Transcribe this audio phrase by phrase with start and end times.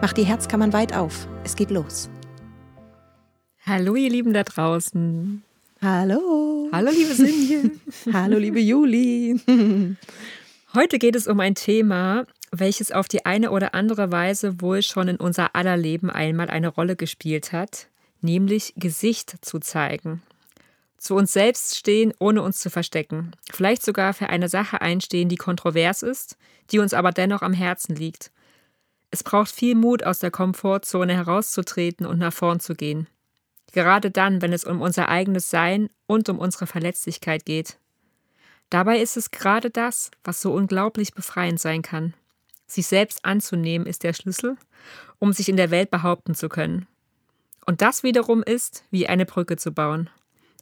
[0.00, 1.28] Macht die Herzkammern weit auf.
[1.44, 2.08] Es geht los.
[3.66, 5.42] Hallo, ihr Lieben da draußen.
[5.82, 6.70] Hallo.
[6.72, 7.72] Hallo, liebe Sinje.
[8.12, 9.38] Hallo, liebe Juli.
[10.74, 15.08] Heute geht es um ein Thema, welches auf die eine oder andere Weise wohl schon
[15.08, 17.88] in unser aller Leben einmal eine Rolle gespielt hat,
[18.22, 20.22] nämlich Gesicht zu zeigen.
[20.96, 23.32] Zu uns selbst stehen, ohne uns zu verstecken.
[23.52, 26.38] Vielleicht sogar für eine Sache einstehen, die kontrovers ist,
[26.70, 28.30] die uns aber dennoch am Herzen liegt
[29.10, 33.08] es braucht viel Mut, aus der Komfortzone herauszutreten und nach vorn zu gehen.
[33.72, 37.78] Gerade dann, wenn es um unser eigenes Sein und um unsere Verletzlichkeit geht.
[38.68, 42.14] Dabei ist es gerade das, was so unglaublich befreiend sein kann.
[42.66, 44.56] Sich selbst anzunehmen ist der Schlüssel,
[45.18, 46.86] um sich in der Welt behaupten zu können.
[47.66, 50.08] Und das wiederum ist, wie eine Brücke zu bauen.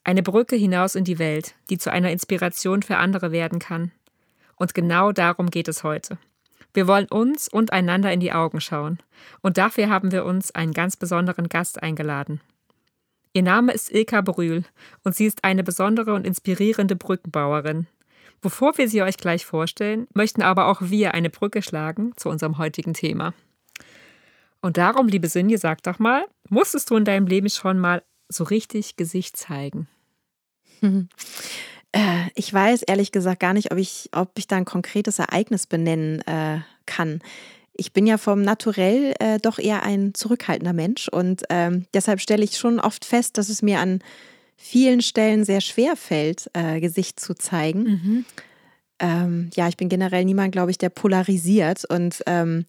[0.04, 3.92] Eine Brücke hinaus in die Welt, die zu einer Inspiration für andere werden kann.
[4.56, 6.18] Und genau darum geht es heute.
[6.74, 8.98] Wir wollen uns und einander in die Augen schauen.
[9.40, 12.40] Und dafür haben wir uns einen ganz besonderen Gast eingeladen.
[13.32, 14.64] Ihr Name ist Ilka Brühl
[15.04, 17.86] und sie ist eine besondere und inspirierende Brückenbauerin.
[18.40, 22.58] Bevor wir sie euch gleich vorstellen, möchten aber auch wir eine Brücke schlagen zu unserem
[22.58, 23.34] heutigen Thema.
[24.60, 28.44] Und darum, liebe Sinje, sag doch mal, musstest du in deinem Leben schon mal so
[28.44, 29.88] richtig Gesicht zeigen?
[31.92, 35.66] Äh, ich weiß ehrlich gesagt gar nicht, ob ich, ob ich da ein konkretes Ereignis
[35.66, 37.20] benennen äh, kann.
[37.74, 42.42] Ich bin ja vom Naturell äh, doch eher ein zurückhaltender Mensch und ähm, deshalb stelle
[42.42, 44.00] ich schon oft fest, dass es mir an
[44.56, 47.82] vielen Stellen sehr schwer fällt, äh, Gesicht zu zeigen.
[47.82, 48.24] Mhm.
[48.98, 52.66] Ähm, ja, ich bin generell niemand, glaube ich, der polarisiert und ähm,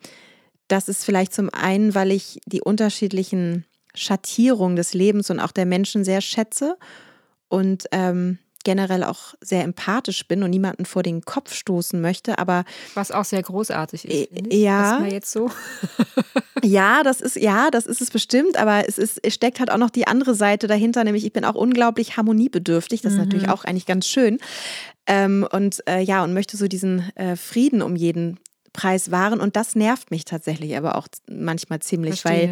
[0.67, 3.65] das ist vielleicht zum einen, weil ich die unterschiedlichen
[3.95, 6.77] Schattierungen des Lebens und auch der Menschen sehr schätze
[7.47, 12.65] und ähm, generell auch sehr empathisch bin und niemanden vor den Kopf stoßen möchte, aber
[12.93, 14.29] was auch sehr großartig ist.
[14.51, 15.49] Ja, das jetzt so.
[16.63, 19.77] ja, das ist ja, das ist es bestimmt, aber es ist es steckt halt auch
[19.77, 23.01] noch die andere Seite dahinter, nämlich ich bin auch unglaublich harmoniebedürftig.
[23.01, 23.25] Das ist mhm.
[23.25, 24.39] natürlich auch eigentlich ganz schön
[25.07, 28.39] ähm, und äh, ja und möchte so diesen äh, Frieden um jeden
[28.73, 32.49] Preis wahren und das nervt mich tatsächlich aber auch manchmal ziemlich, Verstehe.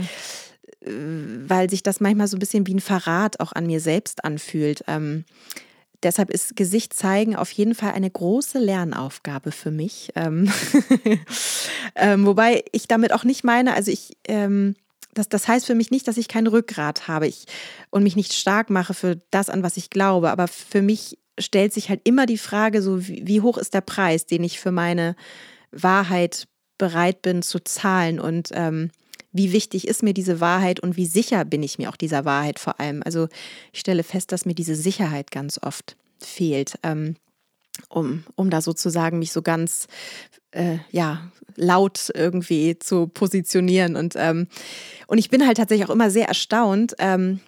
[0.84, 3.80] weil äh, weil sich das manchmal so ein bisschen wie ein Verrat auch an mir
[3.80, 4.84] selbst anfühlt.
[4.88, 5.26] Ähm,
[6.04, 10.12] Deshalb ist Gesicht zeigen auf jeden Fall eine große Lernaufgabe für mich.
[10.16, 10.52] Ähm,
[11.96, 14.76] ähm, wobei ich damit auch nicht meine, also ich, ähm,
[15.14, 17.46] das, das heißt für mich nicht, dass ich kein Rückgrat habe ich,
[17.90, 20.30] und mich nicht stark mache für das, an was ich glaube.
[20.30, 23.82] Aber für mich stellt sich halt immer die Frage, so wie, wie hoch ist der
[23.82, 25.16] Preis, den ich für meine
[25.72, 26.48] Wahrheit
[26.78, 28.92] bereit bin zu zahlen und ähm,
[29.38, 32.60] wie wichtig ist mir diese Wahrheit und wie sicher bin ich mir auch dieser Wahrheit
[32.60, 33.02] vor allem.
[33.04, 33.28] Also
[33.72, 37.16] ich stelle fest, dass mir diese Sicherheit ganz oft fehlt, ähm,
[37.90, 39.88] um, um da sozusagen mich so ganz
[40.52, 43.96] äh, ja, laut irgendwie zu positionieren.
[43.96, 44.48] Und, ähm,
[45.08, 47.40] und ich bin halt tatsächlich auch immer sehr erstaunt, ähm,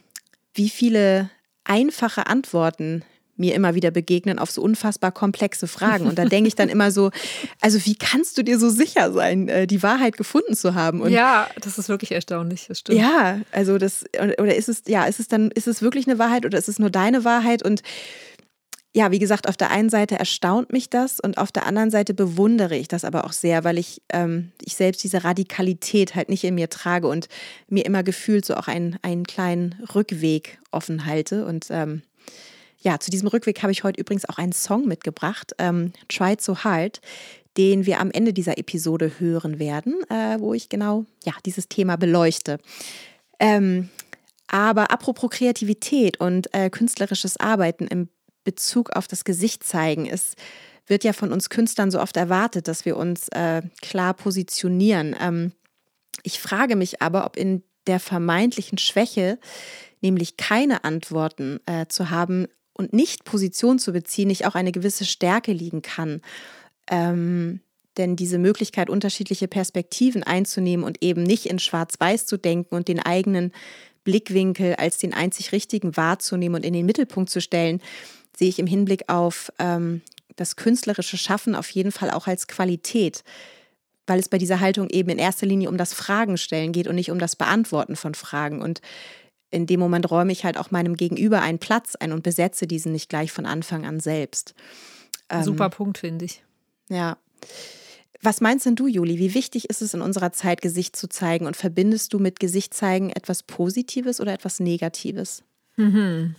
[0.53, 1.29] wie viele
[1.63, 3.03] einfache Antworten
[3.39, 6.05] mir immer wieder begegnen auf so unfassbar komplexe Fragen.
[6.05, 7.09] Und da denke ich dann immer so,
[7.61, 11.01] also wie kannst du dir so sicher sein, äh, die Wahrheit gefunden zu haben?
[11.01, 12.99] Und ja, das ist wirklich erstaunlich, das stimmt.
[12.99, 16.45] Ja, also das, oder ist es, ja, ist es dann, ist es wirklich eine Wahrheit
[16.45, 17.63] oder ist es nur deine Wahrheit?
[17.63, 17.81] Und
[18.93, 22.15] ja, wie gesagt, auf der einen Seite erstaunt mich das und auf der anderen Seite
[22.15, 26.43] bewundere ich das aber auch sehr, weil ich, ähm, ich selbst diese Radikalität halt nicht
[26.43, 27.27] in mir trage und
[27.67, 31.45] mir immer gefühlt so auch einen, einen kleinen Rückweg offen halte.
[31.45, 32.01] Und ähm,
[32.81, 36.63] ja, zu diesem Rückweg habe ich heute übrigens auch einen Song mitgebracht, ähm, Try So
[36.63, 37.01] Hard,
[37.57, 41.97] den wir am Ende dieser Episode hören werden, äh, wo ich genau ja, dieses Thema
[41.97, 42.57] beleuchte.
[43.39, 43.89] Ähm,
[44.47, 48.09] aber apropos Kreativität und äh, künstlerisches Arbeiten im
[48.43, 50.35] Bezug auf das Gesicht zeigen, es
[50.87, 55.15] wird ja von uns Künstlern so oft erwartet, dass wir uns äh, klar positionieren.
[55.19, 55.51] Ähm,
[56.23, 59.37] ich frage mich aber, ob in der vermeintlichen Schwäche,
[60.01, 62.47] nämlich keine Antworten äh, zu haben,
[62.79, 66.21] und nicht Position zu beziehen, nicht auch eine gewisse Stärke liegen kann.
[66.89, 67.59] Ähm,
[67.97, 73.01] denn diese Möglichkeit, unterschiedliche Perspektiven einzunehmen und eben nicht in Schwarz-Weiß zu denken und den
[73.01, 73.51] eigenen
[74.05, 77.81] Blickwinkel als den einzig richtigen wahrzunehmen und in den Mittelpunkt zu stellen,
[78.35, 80.01] sehe ich im Hinblick auf ähm,
[80.37, 83.23] das künstlerische Schaffen auf jeden Fall auch als Qualität.
[84.07, 86.95] weil es bei dieser Haltung eben in erster Linie um das Fragen stellen geht und
[86.95, 88.61] nicht um das Beantworten von Fragen.
[88.61, 88.81] Und
[89.51, 92.91] in dem Moment räume ich halt auch meinem Gegenüber einen Platz ein und besetze diesen
[92.91, 94.53] nicht gleich von Anfang an selbst.
[95.29, 96.43] Ähm, Super Punkt, finde ich.
[96.89, 97.17] Ja.
[98.21, 99.17] Was meinst denn du, Juli?
[99.17, 101.47] Wie wichtig ist es in unserer Zeit, Gesicht zu zeigen?
[101.47, 105.43] Und verbindest du mit Gesicht zeigen etwas Positives oder etwas Negatives?
[105.77, 106.35] Mhm.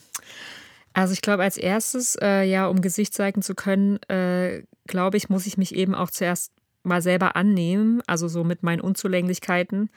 [0.92, 5.28] Also ich glaube, als erstes, äh, ja, um Gesicht zeigen zu können, äh, glaube ich,
[5.28, 6.52] muss ich mich eben auch zuerst
[6.82, 9.90] mal selber annehmen, also so mit meinen Unzulänglichkeiten.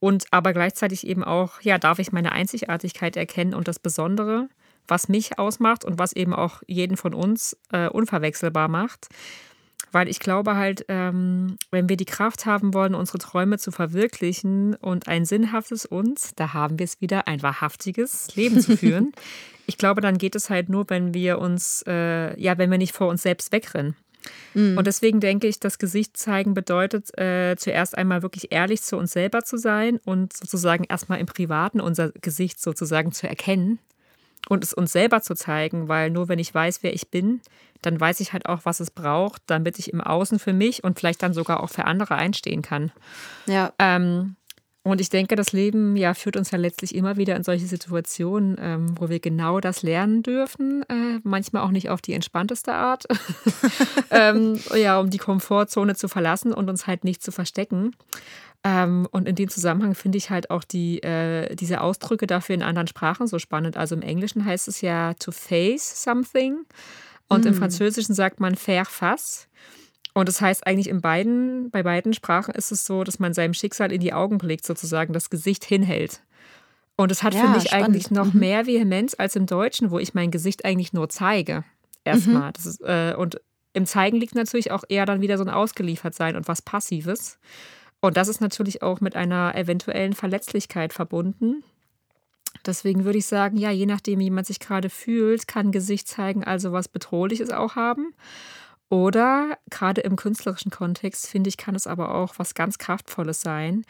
[0.00, 4.48] Und aber gleichzeitig eben auch, ja, darf ich meine Einzigartigkeit erkennen und das Besondere,
[4.88, 9.08] was mich ausmacht und was eben auch jeden von uns äh, unverwechselbar macht.
[9.92, 14.74] Weil ich glaube halt, ähm, wenn wir die Kraft haben wollen, unsere Träume zu verwirklichen
[14.76, 19.12] und ein sinnhaftes uns, da haben wir es wieder, ein wahrhaftiges Leben zu führen.
[19.66, 22.94] ich glaube, dann geht es halt nur, wenn wir uns, äh, ja, wenn wir nicht
[22.94, 23.96] vor uns selbst wegrennen.
[24.54, 24.78] Mhm.
[24.78, 29.12] Und deswegen denke ich, das Gesicht zeigen bedeutet, äh, zuerst einmal wirklich ehrlich zu uns
[29.12, 33.78] selber zu sein und sozusagen erstmal im Privaten unser Gesicht sozusagen zu erkennen
[34.48, 37.40] und es uns selber zu zeigen, weil nur wenn ich weiß, wer ich bin,
[37.82, 40.98] dann weiß ich halt auch, was es braucht, damit ich im Außen für mich und
[40.98, 42.92] vielleicht dann sogar auch für andere einstehen kann.
[43.46, 43.72] Ja.
[43.78, 44.36] Ähm,
[44.82, 48.56] und ich denke, das Leben ja führt uns ja letztlich immer wieder in solche Situationen,
[48.58, 50.84] ähm, wo wir genau das lernen dürfen.
[50.88, 53.04] Äh, manchmal auch nicht auf die entspannteste Art.
[54.10, 57.94] ähm, ja, um die Komfortzone zu verlassen und uns halt nicht zu verstecken.
[58.64, 62.62] Ähm, und in dem Zusammenhang finde ich halt auch die, äh, diese Ausdrücke dafür in
[62.62, 63.76] anderen Sprachen so spannend.
[63.76, 66.64] Also im Englischen heißt es ja to face something
[67.28, 67.48] und mm.
[67.48, 69.46] im Französischen sagt man faire face.
[70.14, 73.54] Und das heißt eigentlich in beiden, bei beiden Sprachen ist es so, dass man seinem
[73.54, 76.20] Schicksal in die Augen blickt, sozusagen das Gesicht hinhält.
[76.96, 77.86] Und es hat, ja, finde ich, spannend.
[77.86, 78.40] eigentlich noch mhm.
[78.40, 81.64] mehr Vehemenz als im Deutschen, wo ich mein Gesicht eigentlich nur zeige.
[82.04, 82.52] Erstmal.
[82.52, 82.86] Mhm.
[82.86, 83.40] Äh, und
[83.72, 87.38] im Zeigen liegt natürlich auch eher dann wieder so ein Ausgeliefertsein und was Passives.
[88.00, 91.62] Und das ist natürlich auch mit einer eventuellen Verletzlichkeit verbunden.
[92.66, 96.44] Deswegen würde ich sagen, ja, je nachdem, wie man sich gerade fühlt, kann Gesicht zeigen
[96.44, 98.12] also was Bedrohliches auch haben.
[98.90, 103.84] Oder gerade im künstlerischen Kontext, finde ich, kann es aber auch was ganz Kraftvolles sein.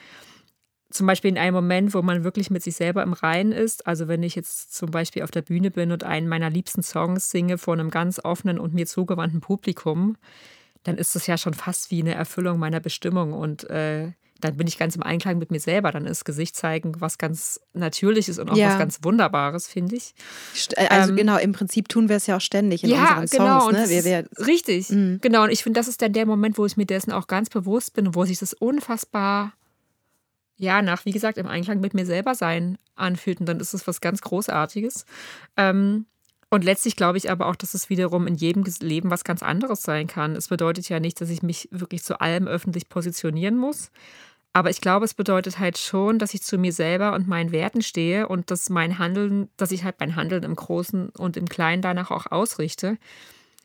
[0.90, 3.86] Zum Beispiel in einem Moment, wo man wirklich mit sich selber im Reinen ist.
[3.86, 7.30] Also wenn ich jetzt zum Beispiel auf der Bühne bin und einen meiner liebsten Songs
[7.30, 10.16] singe vor einem ganz offenen und mir zugewandten Publikum,
[10.82, 14.66] dann ist das ja schon fast wie eine Erfüllung meiner Bestimmung und äh, dann bin
[14.66, 15.92] ich ganz im Einklang mit mir selber.
[15.92, 18.70] Dann ist Gesicht zeigen was ganz Natürliches und auch ja.
[18.70, 20.14] was ganz Wunderbares, finde ich.
[20.76, 23.44] Äh, also ähm, genau, im Prinzip tun wir es ja auch ständig in ja, unseren
[23.44, 23.72] genau, Songs.
[23.72, 23.88] Ne?
[23.88, 25.18] Wir, wir, richtig, mhm.
[25.20, 25.44] genau.
[25.44, 27.94] Und ich finde, das ist dann der Moment, wo ich mir dessen auch ganz bewusst
[27.94, 29.52] bin und wo sich das unfassbar,
[30.56, 33.40] ja, nach, wie gesagt, im Einklang mit mir selber sein anfühlt.
[33.40, 35.06] Und dann ist es was ganz Großartiges.
[35.56, 36.06] Ähm,
[36.50, 39.82] und letztlich glaube ich aber auch, dass es wiederum in jedem Leben was ganz anderes
[39.82, 40.34] sein kann.
[40.34, 43.92] Es bedeutet ja nicht, dass ich mich wirklich zu allem öffentlich positionieren muss.
[44.52, 47.82] Aber ich glaube, es bedeutet halt schon, dass ich zu mir selber und meinen Werten
[47.82, 51.82] stehe und dass mein Handeln, dass ich halt mein Handeln im Großen und im Kleinen
[51.82, 52.98] danach auch ausrichte,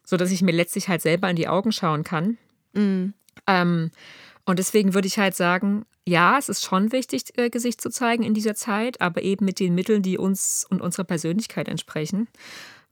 [0.03, 2.37] sodass ich mir letztlich halt selber in die Augen schauen kann.
[2.73, 3.13] Mhm.
[3.47, 3.91] Ähm,
[4.45, 8.21] und deswegen würde ich halt sagen, ja, es ist schon wichtig, äh, Gesicht zu zeigen
[8.21, 12.27] in dieser Zeit, aber eben mit den Mitteln, die uns und unserer Persönlichkeit entsprechen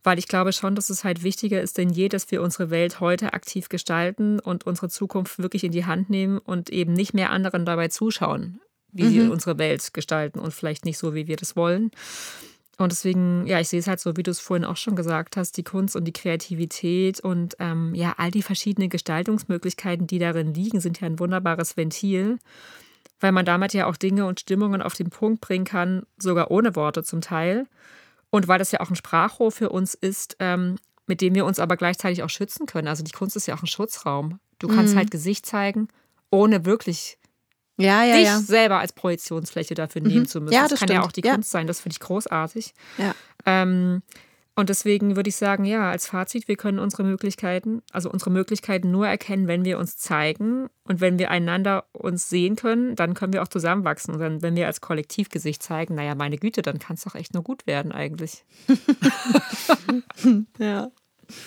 [0.03, 2.99] weil ich glaube schon, dass es halt wichtiger ist denn je, dass wir unsere Welt
[2.99, 7.31] heute aktiv gestalten und unsere Zukunft wirklich in die Hand nehmen und eben nicht mehr
[7.31, 8.59] anderen dabei zuschauen,
[8.91, 9.09] wie mhm.
[9.09, 11.91] sie unsere Welt gestalten und vielleicht nicht so, wie wir das wollen.
[12.77, 15.37] Und deswegen, ja, ich sehe es halt so, wie du es vorhin auch schon gesagt
[15.37, 20.53] hast, die Kunst und die Kreativität und ähm, ja, all die verschiedenen Gestaltungsmöglichkeiten, die darin
[20.53, 22.39] liegen, sind ja ein wunderbares Ventil,
[23.19, 26.75] weil man damit ja auch Dinge und Stimmungen auf den Punkt bringen kann, sogar ohne
[26.75, 27.67] Worte zum Teil.
[28.33, 31.59] Und weil das ja auch ein Sprachrohr für uns ist, ähm, mit dem wir uns
[31.59, 32.87] aber gleichzeitig auch schützen können.
[32.87, 34.39] Also die Kunst ist ja auch ein Schutzraum.
[34.57, 34.97] Du kannst mhm.
[34.97, 35.87] halt Gesicht zeigen,
[36.31, 37.19] ohne wirklich
[37.77, 38.39] ja, ja, dich ja.
[38.39, 40.07] selber als Projektionsfläche dafür mhm.
[40.07, 40.51] nehmen zu müssen.
[40.51, 41.03] Ja, das, das kann stimmt.
[41.03, 42.73] ja auch die Kunst sein, das finde ich großartig.
[42.97, 43.13] Ja.
[43.45, 44.01] Ähm,
[44.55, 48.91] und deswegen würde ich sagen, ja, als Fazit, wir können unsere Möglichkeiten, also unsere Möglichkeiten
[48.91, 53.33] nur erkennen, wenn wir uns zeigen und wenn wir einander uns sehen können, dann können
[53.33, 54.13] wir auch zusammenwachsen.
[54.13, 57.33] Und dann, wenn wir als Kollektivgesicht zeigen, naja, meine Güte, dann kann es doch echt
[57.33, 58.45] nur gut werden eigentlich.
[60.59, 60.91] ja.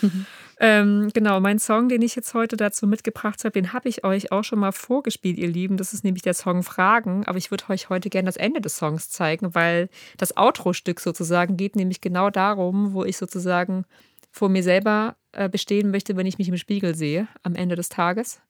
[0.59, 4.33] Ähm, genau, mein Song, den ich jetzt heute dazu mitgebracht habe, den habe ich euch
[4.33, 5.77] auch schon mal vorgespielt, ihr Lieben.
[5.77, 7.27] Das ist nämlich der Song Fragen.
[7.27, 11.57] Aber ich würde euch heute gerne das Ende des Songs zeigen, weil das Outro-Stück sozusagen
[11.59, 13.85] geht nämlich genau darum, wo ich sozusagen
[14.31, 17.91] vor mir selber äh, bestehen möchte, wenn ich mich im Spiegel sehe am Ende des
[17.91, 18.41] Tages.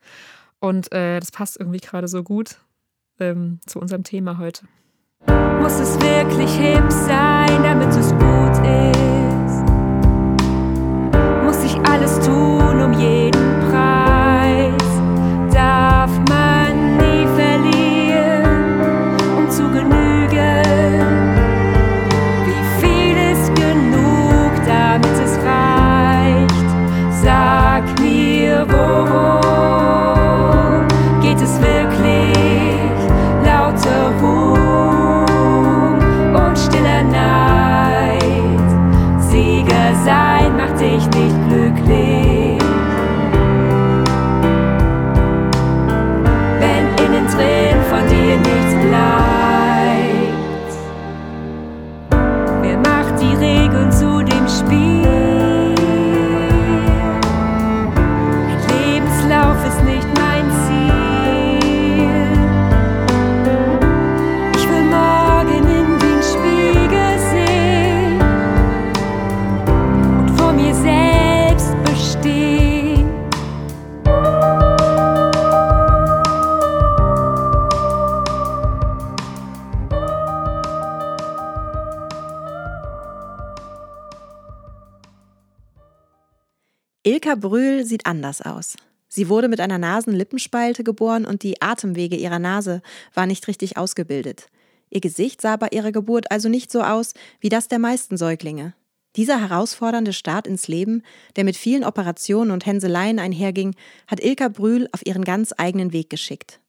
[0.60, 2.58] Und äh, das passt irgendwie gerade so gut
[3.18, 4.66] ähm, zu unserem Thema heute.
[5.60, 9.15] Muss es wirklich hip sein, damit es gut ist?
[11.96, 13.65] Alles tun um jeden Preis.
[87.96, 88.76] Sieht anders aus.
[89.08, 92.82] Sie wurde mit einer Nasenlippenspalte geboren und die Atemwege ihrer Nase
[93.14, 94.48] waren nicht richtig ausgebildet.
[94.90, 98.74] Ihr Gesicht sah bei ihrer Geburt also nicht so aus wie das der meisten Säuglinge.
[99.16, 101.02] Dieser herausfordernde Start ins Leben,
[101.36, 103.74] der mit vielen Operationen und Hänseleien einherging,
[104.06, 106.60] hat Ilka Brühl auf ihren ganz eigenen Weg geschickt.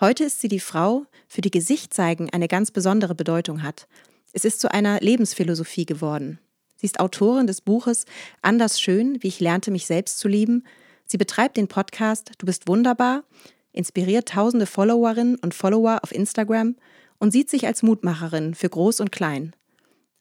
[0.00, 3.86] Heute ist sie die Frau, für die Gesichtzeigen eine ganz besondere Bedeutung hat.
[4.32, 6.40] Es ist zu einer Lebensphilosophie geworden.
[6.80, 8.04] Sie ist Autorin des Buches
[8.40, 10.62] Anders schön, wie ich lernte, mich selbst zu lieben.
[11.04, 13.24] Sie betreibt den Podcast Du bist wunderbar,
[13.72, 16.76] inspiriert tausende Followerinnen und Follower auf Instagram
[17.18, 19.56] und sieht sich als Mutmacherin für Groß und Klein.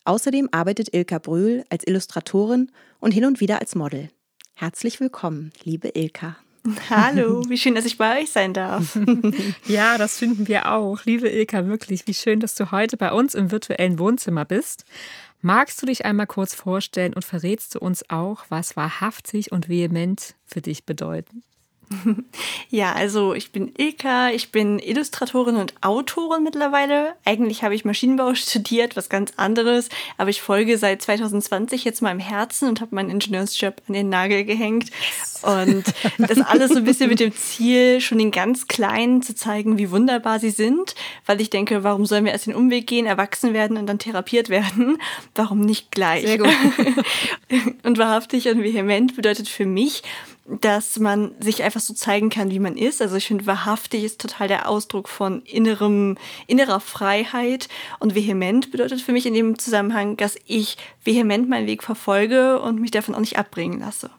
[0.05, 4.09] Außerdem arbeitet Ilka Brühl als Illustratorin und hin und wieder als Model.
[4.55, 6.37] Herzlich willkommen, liebe Ilka.
[6.89, 8.97] Hallo, wie schön, dass ich bei euch sein darf.
[9.67, 11.03] Ja, das finden wir auch.
[11.05, 14.85] Liebe Ilka, wirklich, wie schön, dass du heute bei uns im virtuellen Wohnzimmer bist.
[15.41, 20.35] Magst du dich einmal kurz vorstellen und verrätst du uns auch, was wahrhaftig und vehement
[20.45, 21.43] für dich bedeuten?
[22.69, 27.13] Ja, also ich bin Ilka, ich bin Illustratorin und Autorin mittlerweile.
[27.23, 32.19] Eigentlich habe ich Maschinenbau studiert, was ganz anderes, aber ich folge seit 2020 jetzt meinem
[32.19, 34.91] Herzen und habe meinen Ingenieursjob an den Nagel gehängt.
[35.43, 35.85] Und
[36.17, 39.91] das alles so ein bisschen mit dem Ziel, schon den ganz Kleinen zu zeigen, wie
[39.91, 43.77] wunderbar sie sind, weil ich denke, warum sollen wir erst den Umweg gehen, erwachsen werden
[43.77, 44.97] und dann therapiert werden?
[45.35, 46.25] Warum nicht gleich?
[46.25, 46.49] Sehr gut.
[47.83, 50.03] und wahrhaftig und vehement bedeutet für mich,
[50.47, 53.01] dass man sich einfach so zeigen kann, wie man ist.
[53.01, 57.67] Also ich finde, wahrhaftig ist total der Ausdruck von innerem, innerer Freiheit.
[57.99, 62.79] Und vehement bedeutet für mich in dem Zusammenhang, dass ich vehement meinen Weg verfolge und
[62.79, 64.09] mich davon auch nicht abbringen lasse.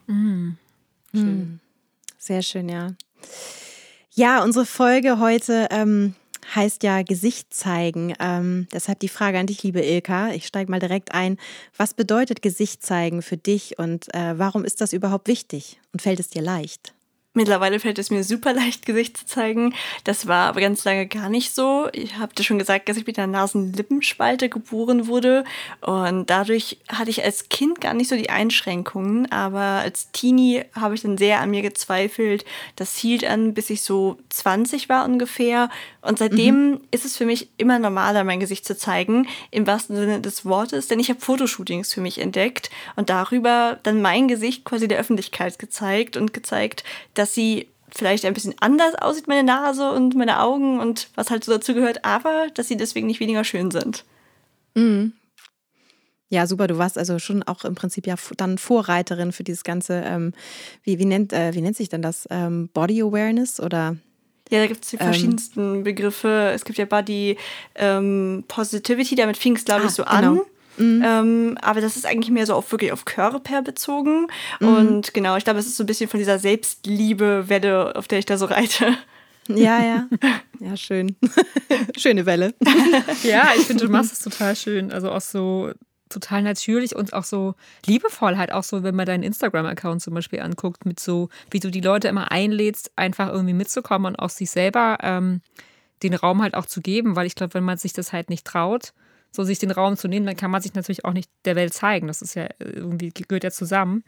[2.19, 2.93] Sehr schön, ja.
[4.13, 6.13] Ja, unsere Folge heute ähm,
[6.55, 8.13] heißt ja Gesicht zeigen.
[8.19, 10.31] Ähm, deshalb die Frage an dich, liebe Ilka.
[10.31, 11.37] Ich steige mal direkt ein.
[11.77, 15.79] Was bedeutet Gesicht zeigen für dich und äh, warum ist das überhaupt wichtig?
[15.93, 16.93] Und fällt es dir leicht?
[17.35, 19.75] Mittlerweile fällt es mir super leicht, Gesicht zu zeigen.
[20.03, 21.87] Das war aber ganz lange gar nicht so.
[21.93, 25.43] Ich habe dir schon gesagt, dass ich mit einer Nasenlippenspalte geboren wurde.
[25.79, 29.31] Und dadurch hatte ich als Kind gar nicht so die Einschränkungen.
[29.31, 32.45] Aber als Teenie habe ich dann sehr an mir gezweifelt.
[32.75, 35.69] Das hielt an, bis ich so 20 war ungefähr.
[36.01, 40.21] Und seitdem ist es für mich immer normaler, mein Gesicht zu zeigen, im wahrsten Sinne
[40.21, 40.87] des Wortes.
[40.87, 45.59] Denn ich habe Fotoshootings für mich entdeckt und darüber dann mein Gesicht quasi der Öffentlichkeit
[45.59, 46.83] gezeigt und gezeigt,
[47.15, 51.43] dass sie vielleicht ein bisschen anders aussieht, meine Nase und meine Augen und was halt
[51.43, 54.05] so dazu gehört, aber dass sie deswegen nicht weniger schön sind.
[56.29, 56.67] Ja, super.
[56.67, 60.33] Du warst also schon auch im Prinzip ja dann Vorreiterin für dieses ganze, ähm,
[60.83, 62.27] wie, wie, nennt, äh, wie nennt sich denn das?
[62.29, 63.97] Ähm, Body Awareness oder?
[64.49, 66.51] Ja, da gibt es die verschiedensten Begriffe.
[66.55, 67.37] Es gibt ja Body
[67.75, 70.15] ähm, Positivity, damit fing es, glaube Ah, ich, so genau.
[70.17, 70.41] an.
[70.81, 74.27] Ähm, aber das ist eigentlich mehr so auf wirklich auf Körper bezogen.
[74.61, 78.25] Und genau, ich glaube, es ist so ein bisschen von dieser Selbstliebe-Welle, auf der ich
[78.25, 78.97] da so reite.
[79.47, 80.07] Ja, ja.
[80.61, 81.15] Ja, schön.
[81.97, 82.53] Schöne Welle.
[83.23, 84.91] Ja, ich finde, du machst es total schön.
[84.91, 85.71] Also auch so
[86.09, 90.41] total natürlich und auch so liebevoll halt auch so, wenn man deinen Instagram-Account zum Beispiel
[90.41, 94.49] anguckt, mit so, wie du die Leute immer einlädst, einfach irgendwie mitzukommen und auch sich
[94.49, 95.41] selber ähm,
[96.03, 98.45] den Raum halt auch zu geben, weil ich glaube, wenn man sich das halt nicht
[98.45, 98.93] traut,
[99.31, 101.73] so sich den Raum zu nehmen, dann kann man sich natürlich auch nicht der Welt
[101.73, 102.07] zeigen.
[102.07, 104.03] Das ist ja irgendwie, gehört ja zusammen.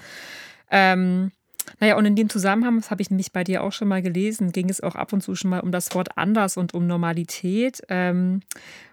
[0.69, 1.31] Ähm,
[1.79, 4.51] naja, und in dem Zusammenhang, das habe ich nämlich bei dir auch schon mal gelesen,
[4.51, 7.81] ging es auch ab und zu schon mal um das Wort anders und um Normalität.
[7.89, 8.41] Ähm,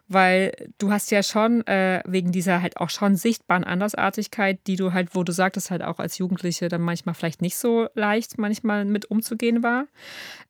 [0.09, 4.93] weil du hast ja schon äh, wegen dieser halt auch schon sichtbaren Andersartigkeit, die du
[4.93, 8.85] halt, wo du sagtest, halt auch als Jugendliche dann manchmal vielleicht nicht so leicht manchmal
[8.85, 9.87] mit umzugehen war.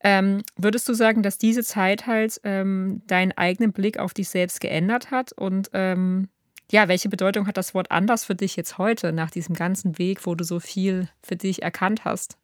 [0.03, 4.61] Ähm, würdest du sagen, dass diese Zeit halt ähm, deinen eigenen Blick auf dich selbst
[4.61, 5.33] geändert hat?
[5.33, 6.29] Und ähm,
[6.71, 10.27] ja, welche Bedeutung hat das Wort anders für dich jetzt heute, nach diesem ganzen Weg,
[10.27, 12.39] wo du so viel für dich erkannt hast?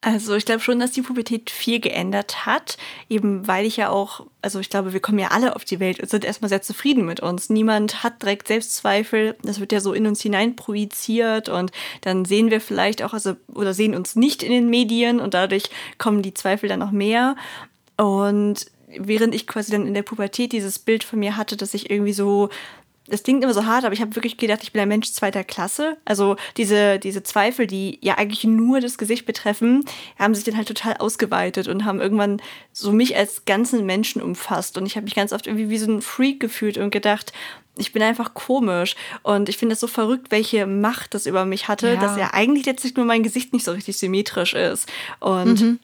[0.00, 2.78] Also ich glaube schon, dass die Pubertät viel geändert hat,
[3.08, 5.98] eben weil ich ja auch, also ich glaube, wir kommen ja alle auf die Welt
[5.98, 7.50] und sind erstmal sehr zufrieden mit uns.
[7.50, 12.52] Niemand hat direkt Selbstzweifel, das wird ja so in uns hinein projiziert und dann sehen
[12.52, 15.64] wir vielleicht auch, also oder sehen uns nicht in den Medien und dadurch
[15.98, 17.34] kommen die Zweifel dann noch mehr.
[17.96, 21.90] Und während ich quasi dann in der Pubertät dieses Bild von mir hatte, dass ich
[21.90, 22.50] irgendwie so
[23.08, 25.44] das klingt immer so hart, aber ich habe wirklich gedacht, ich bin ein Mensch zweiter
[25.44, 25.96] Klasse.
[26.04, 29.84] Also diese, diese Zweifel, die ja eigentlich nur das Gesicht betreffen,
[30.18, 32.40] haben sich dann halt total ausgeweitet und haben irgendwann
[32.72, 34.76] so mich als ganzen Menschen umfasst.
[34.76, 37.32] Und ich habe mich ganz oft irgendwie wie so ein Freak gefühlt und gedacht,
[37.76, 38.96] ich bin einfach komisch.
[39.22, 41.96] Und ich finde das so verrückt, welche Macht das über mich hatte, ja.
[41.96, 44.88] dass ja eigentlich letztlich nur mein Gesicht nicht so richtig symmetrisch ist.
[45.20, 45.78] Und mhm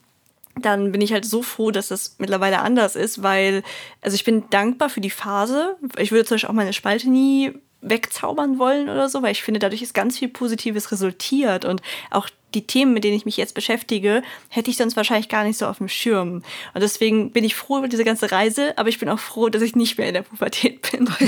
[0.61, 3.63] dann bin ich halt so froh, dass das mittlerweile anders ist, weil,
[4.01, 5.75] also ich bin dankbar für die Phase.
[5.97, 9.59] Ich würde zum Beispiel auch meine Spalte nie wegzaubern wollen oder so, weil ich finde,
[9.59, 13.53] dadurch ist ganz viel Positives resultiert und auch die Themen, mit denen ich mich jetzt
[13.53, 16.41] beschäftige, hätte ich sonst wahrscheinlich gar nicht so auf dem Schirm.
[16.73, 19.61] Und deswegen bin ich froh über diese ganze Reise, aber ich bin auch froh, dass
[19.61, 21.09] ich nicht mehr in der Pubertät bin.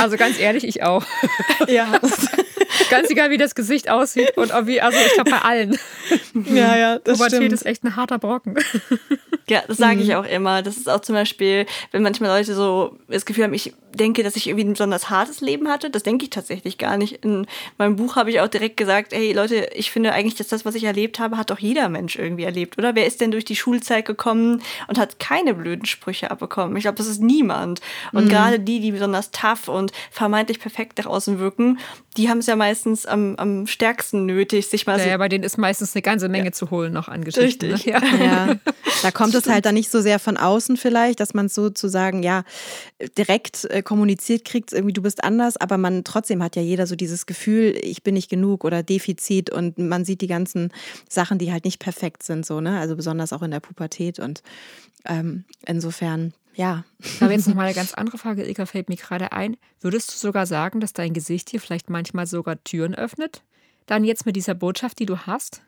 [0.00, 1.04] Also ganz ehrlich, ich auch.
[1.68, 2.00] Ja.
[2.90, 5.78] Ganz egal, wie das Gesicht aussieht und wie, also ich glaube bei allen.
[6.52, 7.52] Ja, ja, das Pubertät stimmt.
[7.52, 8.56] ist echt ein harter Brocken.
[9.48, 10.14] Ja, das sage ich mhm.
[10.14, 10.62] auch immer.
[10.62, 14.36] Das ist auch zum Beispiel, wenn manchmal Leute so das Gefühl haben, ich denke, dass
[14.36, 15.90] ich irgendwie ein besonders hartes Leben hatte.
[15.90, 17.24] Das denke ich tatsächlich gar nicht.
[17.24, 17.46] In
[17.78, 20.74] meinem Buch habe ich auch direkt gesagt, hey Leute, ich finde eigentlich, dass das, was
[20.74, 22.94] ich erlebt habe, hat doch jeder Mensch irgendwie erlebt, oder?
[22.94, 26.76] Wer ist denn durch die Schulzeit gekommen und hat keine blöden Sprüche abbekommen?
[26.76, 27.80] Ich glaube, das ist niemand.
[28.12, 28.28] Und mhm.
[28.30, 31.78] gerade die, die besonders tough und vermeintlich perfekt nach außen wirken,
[32.16, 35.10] die haben es ja meistens am, am stärksten nötig, sich mal ja, so.
[35.10, 36.52] Ja, bei denen ist meistens eine ganze Menge ja.
[36.52, 37.72] zu holen noch an Geschichten.
[37.72, 37.92] Richtig.
[37.92, 38.00] Ne?
[38.00, 38.24] Ja.
[38.24, 38.56] ja.
[39.02, 42.42] Da kommt es halt dann nicht so sehr von außen vielleicht, dass man sozusagen ja
[43.18, 46.96] direkt äh, kommuniziert kriegt, irgendwie du bist anders, aber man trotzdem hat ja jeder so
[46.96, 50.72] dieses Gefühl, ich bin nicht genug oder Defizit und man sieht die ganzen
[51.06, 52.78] Sachen, die halt nicht perfekt sind, so, ne?
[52.78, 54.42] Also besonders auch in der Pubertät und
[55.04, 56.84] ähm, insofern ja.
[57.20, 59.56] Aber jetzt nochmal eine ganz andere Frage, Ilka, fällt mir gerade ein.
[59.80, 63.42] Würdest du sogar sagen, dass dein Gesicht hier vielleicht manchmal sogar Türen öffnet?
[63.86, 65.62] Dann jetzt mit dieser Botschaft, die du hast?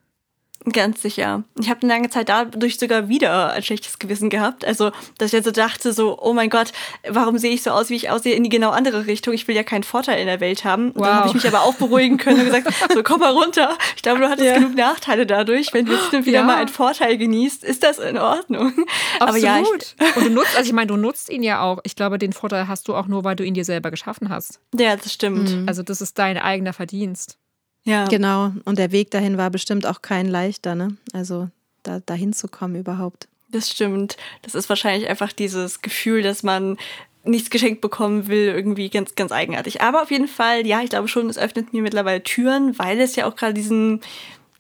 [0.72, 1.44] Ganz sicher.
[1.60, 4.64] Ich habe eine lange Zeit dadurch sogar wieder ein schlechtes Gewissen gehabt.
[4.64, 6.72] Also, dass ich also dachte so, oh mein Gott,
[7.08, 9.32] warum sehe ich so aus, wie ich aussehe, in die genau andere Richtung?
[9.32, 10.92] Ich will ja keinen Vorteil in der Welt haben.
[10.94, 11.04] Wow.
[11.04, 13.78] Dann habe ich mich aber auch beruhigen können und gesagt, so komm mal runter.
[13.94, 14.54] Ich glaube, du hattest ja.
[14.54, 15.72] genug Nachteile dadurch.
[15.72, 16.42] Wenn du jetzt wieder ja.
[16.42, 18.72] mal einen Vorteil genießt, ist das in Ordnung.
[19.20, 19.20] Absolut.
[19.20, 21.78] Aber ja, ich, und du nutzt, also ich meine, du nutzt ihn ja auch.
[21.84, 24.58] Ich glaube, den Vorteil hast du auch nur, weil du ihn dir selber geschaffen hast.
[24.76, 25.50] Ja, das stimmt.
[25.50, 25.68] Mhm.
[25.68, 27.38] Also das ist dein eigener Verdienst.
[27.86, 28.04] Ja.
[28.06, 28.52] Genau.
[28.64, 30.96] Und der Weg dahin war bestimmt auch kein leichter, ne?
[31.12, 31.48] Also
[31.84, 33.28] da dahin zu kommen überhaupt.
[33.50, 34.16] Das stimmt.
[34.42, 36.76] Das ist wahrscheinlich einfach dieses Gefühl, dass man
[37.24, 39.80] nichts geschenkt bekommen will, irgendwie ganz, ganz eigenartig.
[39.82, 43.16] Aber auf jeden Fall, ja, ich glaube schon, es öffnet mir mittlerweile Türen, weil es
[43.16, 44.00] ja auch gerade diesen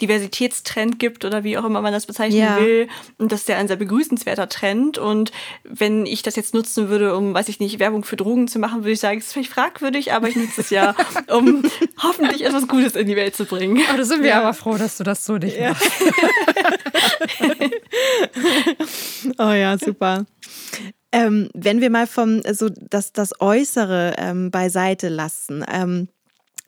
[0.00, 2.60] Diversitätstrend gibt oder wie auch immer man das bezeichnen ja.
[2.60, 2.88] will.
[3.18, 4.98] Und das ist ja ein sehr begrüßenswerter Trend.
[4.98, 5.32] Und
[5.64, 8.80] wenn ich das jetzt nutzen würde, um, weiß ich nicht, Werbung für Drogen zu machen,
[8.80, 10.94] würde ich sagen, es ist vielleicht fragwürdig, aber ich nutze es ja,
[11.34, 11.62] um
[12.02, 13.82] hoffentlich etwas Gutes in die Welt zu bringen.
[13.92, 14.40] Oh, da sind wir ja.
[14.40, 15.70] aber froh, dass du das so nicht ja.
[15.70, 15.88] machst.
[19.38, 20.26] oh ja, super.
[21.12, 25.64] Ähm, wenn wir mal vom so das, das Äußere ähm, beiseite lassen.
[25.72, 26.08] Ähm,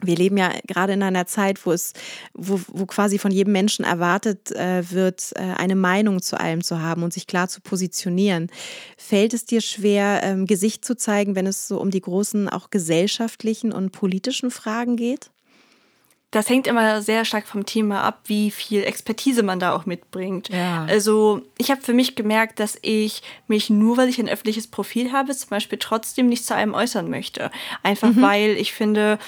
[0.00, 1.92] wir leben ja gerade in einer Zeit, wo es,
[2.34, 6.80] wo, wo quasi von jedem Menschen erwartet äh, wird, äh, eine Meinung zu allem zu
[6.80, 8.48] haben und sich klar zu positionieren.
[8.96, 12.70] Fällt es dir schwer, ähm, Gesicht zu zeigen, wenn es so um die großen, auch
[12.70, 15.30] gesellschaftlichen und politischen Fragen geht?
[16.30, 20.50] das hängt immer sehr stark vom Thema ab, wie viel Expertise man da auch mitbringt.
[20.50, 20.84] Ja.
[20.84, 25.12] Also ich habe für mich gemerkt, dass ich mich nur, weil ich ein öffentliches Profil
[25.12, 27.50] habe, zum Beispiel trotzdem nicht zu einem äußern möchte.
[27.82, 28.20] Einfach mhm.
[28.20, 29.18] weil ich finde,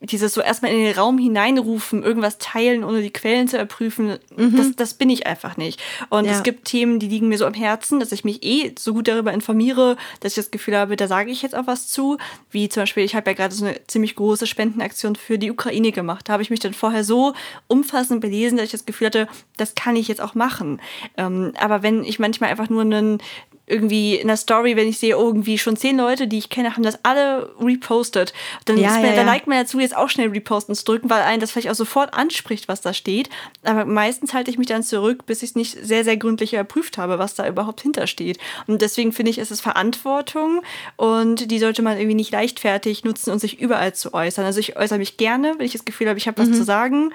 [0.00, 4.56] dieses so erstmal in den Raum hineinrufen, irgendwas teilen, ohne die Quellen zu erprüfen, mhm.
[4.56, 5.80] das, das bin ich einfach nicht.
[6.10, 6.32] Und ja.
[6.32, 9.08] es gibt Themen, die liegen mir so am Herzen, dass ich mich eh so gut
[9.08, 12.18] darüber informiere, dass ich das Gefühl habe, da sage ich jetzt auch was zu.
[12.50, 15.92] Wie zum Beispiel, ich habe ja gerade so eine ziemlich große Spendenaktion für die Ukraine
[15.92, 16.28] gemacht.
[16.28, 17.32] Da habe ich mich dann vorher so
[17.66, 20.80] umfassend belesen, dass ich das Gefühl hatte, das kann ich jetzt auch machen.
[21.16, 23.18] Ähm, aber wenn ich manchmal einfach nur einen,
[23.66, 26.84] irgendwie in der Story, wenn ich sehe, irgendwie schon zehn Leute, die ich kenne, haben
[26.84, 28.32] das alle repostet.
[28.64, 29.16] Dann, ja, ja, ja.
[29.16, 31.74] dann neigt man dazu, jetzt auch schnell reposten zu drücken, weil einen das vielleicht auch
[31.74, 33.28] sofort anspricht, was da steht.
[33.64, 36.96] Aber meistens halte ich mich dann zurück, bis ich es nicht sehr, sehr gründlich überprüft
[36.96, 38.38] habe, was da überhaupt hintersteht.
[38.68, 40.62] Und deswegen finde ich, ist es Verantwortung
[40.94, 44.44] und die sollte man irgendwie nicht leichtfertig nutzen und sich überall zu äußern.
[44.44, 46.54] Also ich äußere mich gerne, wenn ich das Gefühl habe, ich habe was mhm.
[46.54, 47.12] zu sagen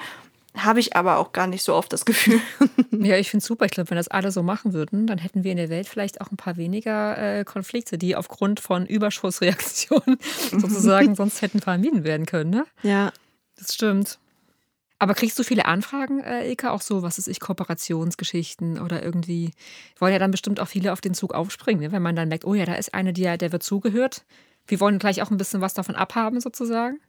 [0.56, 2.40] habe ich aber auch gar nicht so oft das Gefühl.
[2.92, 3.66] ja, ich finde es super.
[3.66, 6.20] Ich glaube, wenn das alle so machen würden, dann hätten wir in der Welt vielleicht
[6.22, 10.18] auch ein paar weniger äh, Konflikte, die aufgrund von Überschussreaktionen
[10.52, 12.50] sozusagen sonst hätten vermieden werden können.
[12.50, 12.66] Ne?
[12.84, 13.12] Ja.
[13.58, 14.20] Das stimmt.
[15.00, 19.52] Aber kriegst du viele Anfragen, äh, Ilka, auch so, was ist ich, Kooperationsgeschichten oder irgendwie,
[19.98, 21.92] wollen ja dann bestimmt auch viele auf den Zug aufspringen, ne?
[21.92, 24.26] wenn man dann merkt, oh ja, da ist eine, die, der wird zugehört.
[24.68, 27.00] Wir wollen gleich auch ein bisschen was davon abhaben, sozusagen.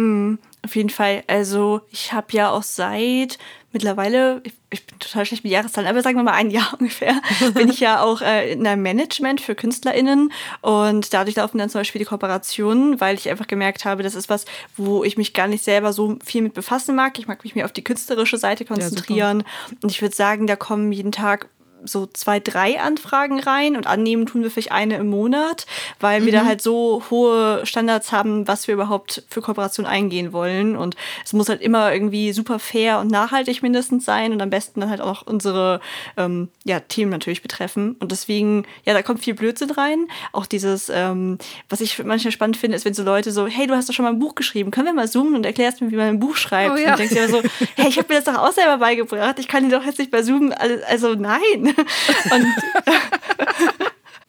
[0.00, 1.22] Mm, auf jeden Fall.
[1.26, 3.38] Also ich habe ja auch seit
[3.72, 7.20] mittlerweile, ich, ich, bin total schlecht mit Jahreszahlen, aber sagen wir mal ein Jahr ungefähr,
[7.54, 11.80] bin ich ja auch äh, in einem Management für KünstlerInnen und dadurch laufen dann zum
[11.80, 14.44] Beispiel die Kooperationen, weil ich einfach gemerkt habe, das ist was,
[14.76, 17.18] wo ich mich gar nicht selber so viel mit befassen mag.
[17.18, 20.56] Ich mag mich mehr auf die künstlerische Seite konzentrieren ja, und ich würde sagen, da
[20.56, 21.48] kommen jeden Tag
[21.84, 25.66] so zwei, drei Anfragen rein und annehmen tun wir vielleicht eine im Monat,
[25.98, 26.26] weil mhm.
[26.26, 26.46] wir da mhm.
[26.46, 30.76] halt so hohe Standards haben, was wir überhaupt für Kooperation eingehen wollen.
[30.76, 34.80] Und es muss halt immer irgendwie super fair und nachhaltig mindestens sein und am besten
[34.80, 35.80] dann halt auch unsere
[36.16, 37.96] ähm, ja, Themen natürlich betreffen.
[38.00, 40.06] Und deswegen, ja, da kommt viel Blödsinn rein.
[40.32, 41.38] Auch dieses, ähm,
[41.68, 44.04] was ich manchmal spannend finde, ist, wenn so Leute so, hey, du hast doch schon
[44.04, 46.36] mal ein Buch geschrieben, können wir mal zoomen und erklärst mir, wie man ein Buch
[46.36, 46.74] schreibt.
[46.74, 46.92] Oh, ja.
[46.92, 47.42] Und denkst dir so,
[47.76, 50.10] hey, ich habe mir das doch auch selber beigebracht, ich kann dir doch jetzt nicht
[50.10, 50.52] bei Zoom,
[50.88, 51.69] also nein.
[52.32, 52.46] Und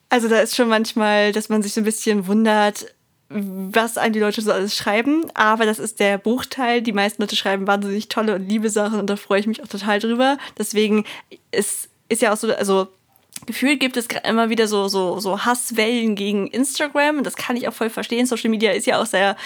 [0.08, 2.86] also da ist schon manchmal, dass man sich so ein bisschen wundert,
[3.28, 5.24] was einem die Leute so alles schreiben.
[5.34, 6.82] Aber das ist der Bruchteil.
[6.82, 9.68] Die meisten Leute schreiben wahnsinnig tolle und liebe Sachen und da freue ich mich auch
[9.68, 10.38] total drüber.
[10.58, 11.04] Deswegen
[11.50, 12.88] ist, ist ja auch so, also
[13.46, 17.24] gefühlt gibt es immer wieder so, so, so Hasswellen gegen Instagram.
[17.24, 18.26] Das kann ich auch voll verstehen.
[18.26, 19.36] Social Media ist ja auch sehr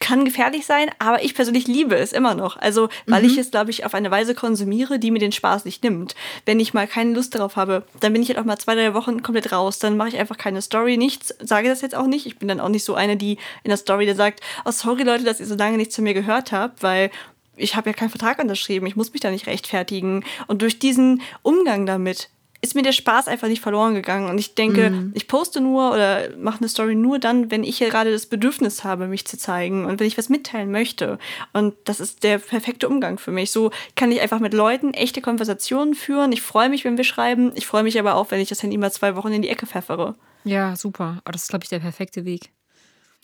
[0.00, 2.56] kann gefährlich sein, aber ich persönlich liebe es immer noch.
[2.56, 3.30] Also, weil mhm.
[3.30, 6.14] ich es, glaube ich, auf eine Weise konsumiere, die mir den Spaß nicht nimmt.
[6.44, 8.92] Wenn ich mal keine Lust darauf habe, dann bin ich halt auch mal zwei, drei
[8.92, 9.78] Wochen komplett raus.
[9.78, 12.26] Dann mache ich einfach keine Story, nichts, sage das jetzt auch nicht.
[12.26, 15.04] Ich bin dann auch nicht so eine, die in der Story, der sagt, oh, sorry
[15.04, 17.10] Leute, dass ihr so lange nichts von mir gehört habt, weil
[17.56, 20.24] ich habe ja keinen Vertrag unterschrieben, ich muss mich da nicht rechtfertigen.
[20.46, 22.28] Und durch diesen Umgang damit
[22.64, 24.30] ist mir der Spaß einfach nicht verloren gegangen.
[24.30, 25.12] Und ich denke, mhm.
[25.14, 28.84] ich poste nur oder mache eine Story nur dann, wenn ich hier gerade das Bedürfnis
[28.84, 31.18] habe, mich zu zeigen und wenn ich was mitteilen möchte.
[31.52, 33.50] Und das ist der perfekte Umgang für mich.
[33.50, 36.32] So kann ich einfach mit Leuten echte Konversationen führen.
[36.32, 37.52] Ich freue mich, wenn wir schreiben.
[37.54, 39.66] Ich freue mich aber auch, wenn ich das Handy mal zwei Wochen in die Ecke
[39.66, 40.14] pfeffere.
[40.44, 41.20] Ja, super.
[41.24, 42.50] Aber das ist, glaube ich, der perfekte Weg.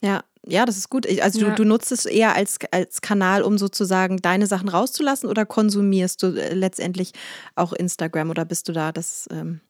[0.02, 1.06] Ja, ja, das ist gut.
[1.20, 1.50] Also ja.
[1.50, 6.22] du, du, nutzt es eher als, als Kanal, um sozusagen deine Sachen rauszulassen oder konsumierst
[6.22, 7.12] du äh, letztendlich
[7.56, 9.60] auch Instagram oder bist du da das ähm,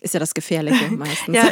[0.00, 1.36] ist ja das Gefährliche meistens.
[1.36, 1.48] ja,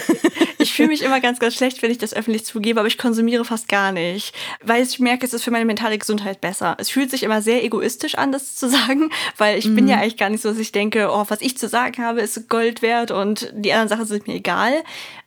[0.59, 3.45] ich fühle mich immer ganz, ganz schlecht, wenn ich das öffentlich zugebe, aber ich konsumiere
[3.45, 6.77] fast gar nicht, weil ich merke, es ist für meine mentale Gesundheit besser.
[6.79, 9.77] Es fühlt sich immer sehr egoistisch an, das zu sagen, weil ich mhm.
[9.77, 12.21] bin ja eigentlich gar nicht so, dass ich denke, oh, was ich zu sagen habe,
[12.21, 14.73] ist Gold wert und die anderen Sachen sind mir egal.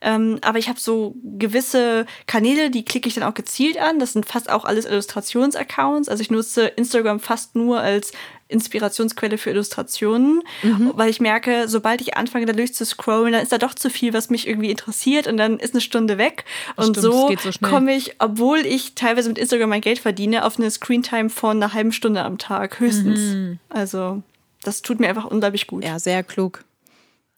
[0.02, 4.00] Ähm, aber ich habe so gewisse Kanäle, die klicke ich dann auch gezielt an.
[4.00, 6.10] Das sind fast auch alles Illustrationsaccounts.
[6.10, 8.12] Also ich nutze Instagram fast nur als
[8.52, 10.92] Inspirationsquelle für Illustrationen, mhm.
[10.96, 14.30] weil ich merke, sobald ich anfange, da durchzuscrollen, dann ist da doch zu viel, was
[14.30, 16.46] mich irgendwie interessiert und dann ist eine Stunde weg.
[16.76, 20.60] Und Stimmt, so, so komme ich, obwohl ich teilweise mit Instagram mein Geld verdiene, auf
[20.60, 23.20] eine Screentime von einer halben Stunde am Tag, höchstens.
[23.20, 23.60] Mhm.
[23.70, 24.22] Also,
[24.64, 25.84] das tut mir einfach unglaublich gut.
[25.84, 26.64] Ja, sehr klug.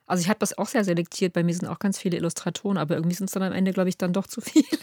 [0.06, 1.34] Also ich habe das auch sehr selektiert.
[1.34, 3.90] Bei mir sind auch ganz viele Illustratoren, aber irgendwie sind es dann am Ende, glaube
[3.90, 4.66] ich, dann doch zu viele.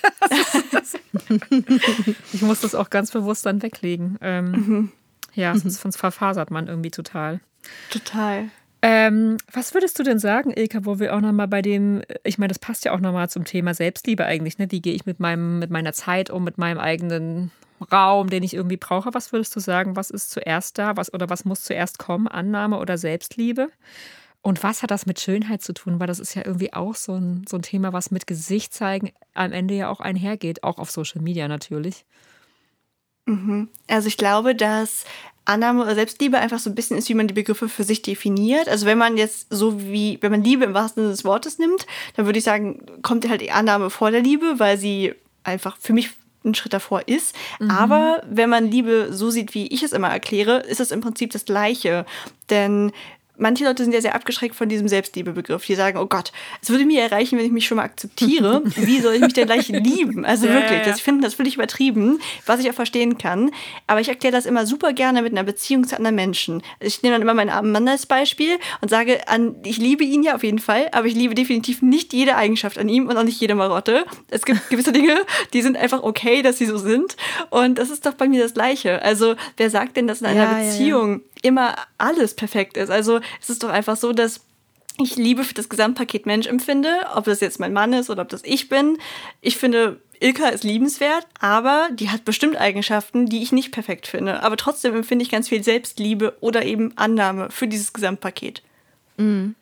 [2.33, 4.19] ich muss das auch ganz bewusst dann weglegen.
[4.23, 4.93] Ähm, mhm.
[5.41, 5.59] Ja, mhm.
[5.59, 7.41] sonst, sonst verfasert man irgendwie total.
[7.91, 8.51] Total.
[8.83, 12.49] Ähm, was würdest du denn sagen, Ilka, wo wir auch nochmal bei dem, ich meine,
[12.49, 14.71] das passt ja auch nochmal zum Thema Selbstliebe eigentlich, ne?
[14.71, 17.51] Wie gehe ich mit meinem, mit meiner Zeit um, mit meinem eigenen
[17.93, 19.13] Raum, den ich irgendwie brauche?
[19.13, 20.97] Was würdest du sagen, was ist zuerst da?
[20.97, 22.27] Was oder was muss zuerst kommen?
[22.27, 23.69] Annahme oder Selbstliebe?
[24.43, 26.01] Und was hat das mit Schönheit zu tun?
[26.01, 29.11] Weil das ist ja irgendwie auch so ein, so ein Thema, was mit Gesicht zeigen
[29.35, 32.07] am Ende ja auch einhergeht, auch auf Social Media natürlich.
[33.31, 33.69] Mhm.
[33.89, 35.05] Also ich glaube, dass
[35.45, 38.69] Annahme oder Selbstliebe einfach so ein bisschen ist, wie man die Begriffe für sich definiert.
[38.69, 41.87] Also wenn man jetzt so wie, wenn man Liebe im wahrsten Sinne des Wortes nimmt,
[42.17, 45.15] dann würde ich sagen, kommt halt die Annahme vor der Liebe, weil sie
[45.45, 46.11] einfach für mich
[46.45, 47.35] ein Schritt davor ist.
[47.59, 47.71] Mhm.
[47.71, 51.33] Aber wenn man Liebe so sieht, wie ich es immer erkläre, ist es im Prinzip
[51.33, 52.07] das Gleiche.
[52.49, 52.93] Denn
[53.41, 55.65] manche Leute sind ja sehr abgeschreckt von diesem Selbstliebebegriff.
[55.67, 58.63] Die sagen, oh Gott, es würde mir erreichen, wenn ich mich schon mal akzeptiere.
[58.77, 60.25] Wie soll ich mich denn gleich lieben?
[60.25, 63.51] Also ja, wirklich, das finden das völlig übertrieben, was ich auch verstehen kann.
[63.87, 66.63] Aber ich erkläre das immer super gerne mit einer Beziehung zu anderen Menschen.
[66.79, 70.23] Ich nehme dann immer meinen armen Mann als Beispiel und sage, an, ich liebe ihn
[70.23, 73.25] ja auf jeden Fall, aber ich liebe definitiv nicht jede Eigenschaft an ihm und auch
[73.25, 74.05] nicht jede Marotte.
[74.29, 75.17] Es gibt gewisse Dinge,
[75.53, 77.17] die sind einfach okay, dass sie so sind.
[77.51, 79.03] Und das ist doch bei mir das Gleiche.
[79.03, 82.91] Also wer sagt denn, dass in einer ja, Beziehung ja, immer alles perfekt ist?
[82.91, 84.41] Also es ist doch einfach so, dass
[84.99, 88.29] ich Liebe für das Gesamtpaket Mensch empfinde, ob das jetzt mein Mann ist oder ob
[88.29, 88.99] das ich bin.
[89.41, 94.43] Ich finde, Ilka ist liebenswert, aber die hat bestimmt Eigenschaften, die ich nicht perfekt finde.
[94.43, 98.63] Aber trotzdem empfinde ich ganz viel Selbstliebe oder eben Annahme für dieses Gesamtpaket.
[99.17, 99.55] Mhm.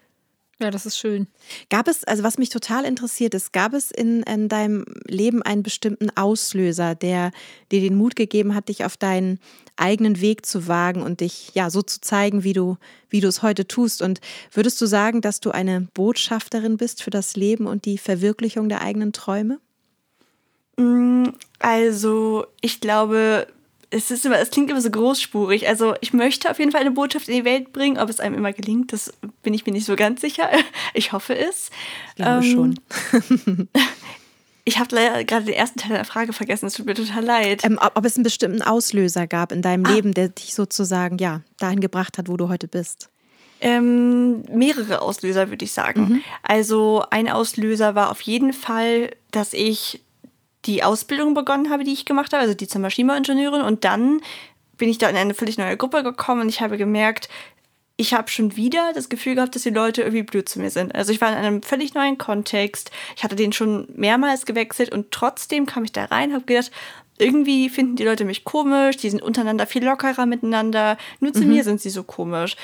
[0.61, 1.29] Ja, das ist schön.
[1.71, 5.63] Gab es, also was mich total interessiert ist, gab es in, in deinem Leben einen
[5.63, 7.31] bestimmten Auslöser, der
[7.71, 9.39] dir den Mut gegeben hat, dich auf deinen
[9.79, 12.77] eigenen Weg zu wagen und dich ja so zu zeigen, wie du,
[13.09, 14.03] wie du es heute tust?
[14.03, 14.21] Und
[14.53, 18.83] würdest du sagen, dass du eine Botschafterin bist für das Leben und die Verwirklichung der
[18.83, 19.59] eigenen Träume?
[20.77, 23.47] Mm, Also, ich glaube,
[23.91, 25.67] es ist immer, es klingt immer so großspurig.
[25.69, 27.99] Also ich möchte auf jeden Fall eine Botschaft in die Welt bringen.
[27.99, 29.13] Ob es einem immer gelingt, das
[29.43, 30.49] bin ich mir nicht so ganz sicher.
[30.95, 31.71] Ich hoffe es.
[32.11, 32.81] Ich glaube ähm, schon.
[34.69, 36.67] ich habe leider gerade den ersten Teil der Frage vergessen.
[36.67, 37.65] Es tut mir total leid.
[37.65, 39.91] Ähm, ob, ob, es einen bestimmten Auslöser gab in deinem ah.
[39.91, 43.09] Leben, der dich sozusagen ja dahin gebracht hat, wo du heute bist.
[43.63, 46.01] Ähm, mehrere Auslöser, würde ich sagen.
[46.01, 46.23] Mhm.
[46.43, 50.03] Also ein Auslöser war auf jeden Fall, dass ich
[50.67, 53.63] die Ausbildung begonnen habe, die ich gemacht habe, also die zur Maschinenbauingenieurin.
[53.63, 54.21] Und dann
[54.77, 57.31] bin ich da in eine völlig neue Gruppe gekommen und ich habe gemerkt,
[58.01, 60.95] ich habe schon wieder das Gefühl gehabt, dass die Leute irgendwie blöd zu mir sind.
[60.95, 62.93] Also ich war in einem völlig neuen Kontext.
[63.17, 66.71] Ich hatte den schon mehrmals gewechselt und trotzdem kam ich da rein, habe gedacht,
[67.19, 70.97] irgendwie finden die Leute mich komisch, die sind untereinander viel lockerer miteinander.
[71.19, 71.49] Nur zu mhm.
[71.49, 72.55] mir sind sie so komisch.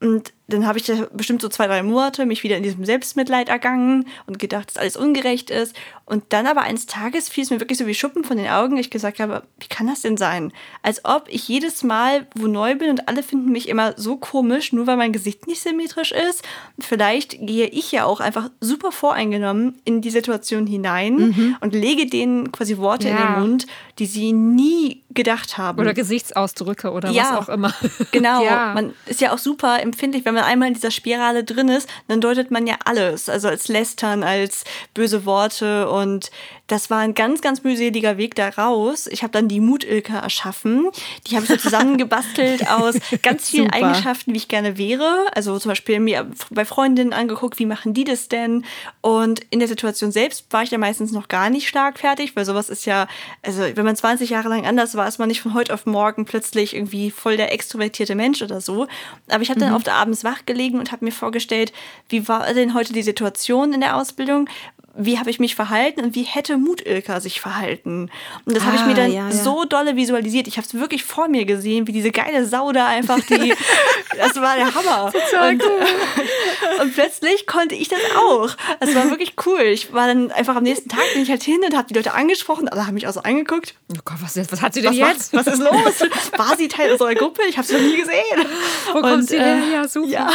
[0.00, 3.50] Und dann habe ich da bestimmt so zwei, drei Monate mich wieder in diesem Selbstmitleid
[3.50, 5.76] ergangen und gedacht, dass alles ungerecht ist.
[6.06, 8.78] Und dann aber eines Tages fiel es mir wirklich so wie Schuppen von den Augen.
[8.78, 10.54] Ich gesagt habe, wie kann das denn sein?
[10.82, 14.72] Als ob ich jedes Mal wo neu bin und alle finden mich immer so komisch,
[14.72, 16.42] nur weil mein Gesicht nicht symmetrisch ist.
[16.78, 21.56] Vielleicht gehe ich ja auch einfach super voreingenommen in die Situation hinein mhm.
[21.60, 23.16] und lege denen quasi Worte ja.
[23.16, 23.66] in den Mund,
[23.98, 25.78] die sie nie gedacht haben.
[25.78, 27.74] Oder Gesichtsausdrücke oder ja, was auch immer.
[28.12, 28.38] Genau.
[28.48, 28.72] Ja.
[28.72, 32.20] Man ist ja auch super empfindlich, wenn man einmal in dieser Spirale drin ist, dann
[32.20, 33.28] deutet man ja alles.
[33.28, 36.30] Also als Lästern, als böse Worte und
[36.68, 39.06] das war ein ganz, ganz mühseliger Weg da raus.
[39.06, 40.88] Ich habe dann die Mutilke erschaffen.
[41.26, 43.76] Die habe ich so zusammengebastelt aus ganz vielen Super.
[43.76, 45.26] Eigenschaften, wie ich gerne wäre.
[45.34, 48.64] Also zum Beispiel mir bei Freundinnen angeguckt, wie machen die das denn?
[49.00, 52.44] Und in der Situation selbst war ich ja meistens noch gar nicht stark fertig, weil
[52.44, 53.08] sowas ist ja,
[53.42, 56.26] also wenn man 20 Jahre lang anders war, ist man nicht von heute auf morgen
[56.26, 58.86] plötzlich irgendwie voll der extrovertierte Mensch oder so.
[59.28, 59.76] Aber ich habe dann mhm.
[59.76, 61.72] oft abends wach gelegen und habe mir vorgestellt,
[62.10, 64.50] wie war denn heute die Situation in der Ausbildung?
[64.96, 68.10] Wie habe ich mich verhalten und wie hätte Mutilka sich verhalten.
[68.44, 69.32] Und das ah, habe ich mir dann ja, ja.
[69.32, 70.48] so dolle visualisiert.
[70.48, 73.54] Ich habe es wirklich vor mir gesehen, wie diese geile Sau da einfach die.
[74.16, 75.12] das war der Hammer.
[75.50, 75.80] Und, cool.
[76.80, 78.50] und plötzlich konnte ich das auch.
[78.80, 79.60] Das war wirklich cool.
[79.60, 82.14] Ich war dann einfach am nächsten Tag bin ich halt hin und habe die Leute
[82.14, 82.68] angesprochen.
[82.68, 83.74] Alle haben mich auch so angeguckt.
[83.92, 85.32] Oh Gott, was, was hat sie denn was jetzt?
[85.32, 86.10] Was, was ist los?
[86.36, 87.42] War sie Teil unserer Gruppe?
[87.48, 88.46] Ich habe sie noch nie gesehen.
[88.92, 89.62] Wo und, kommt sie äh, her?
[89.72, 90.08] Ja, super.
[90.08, 90.32] Ja.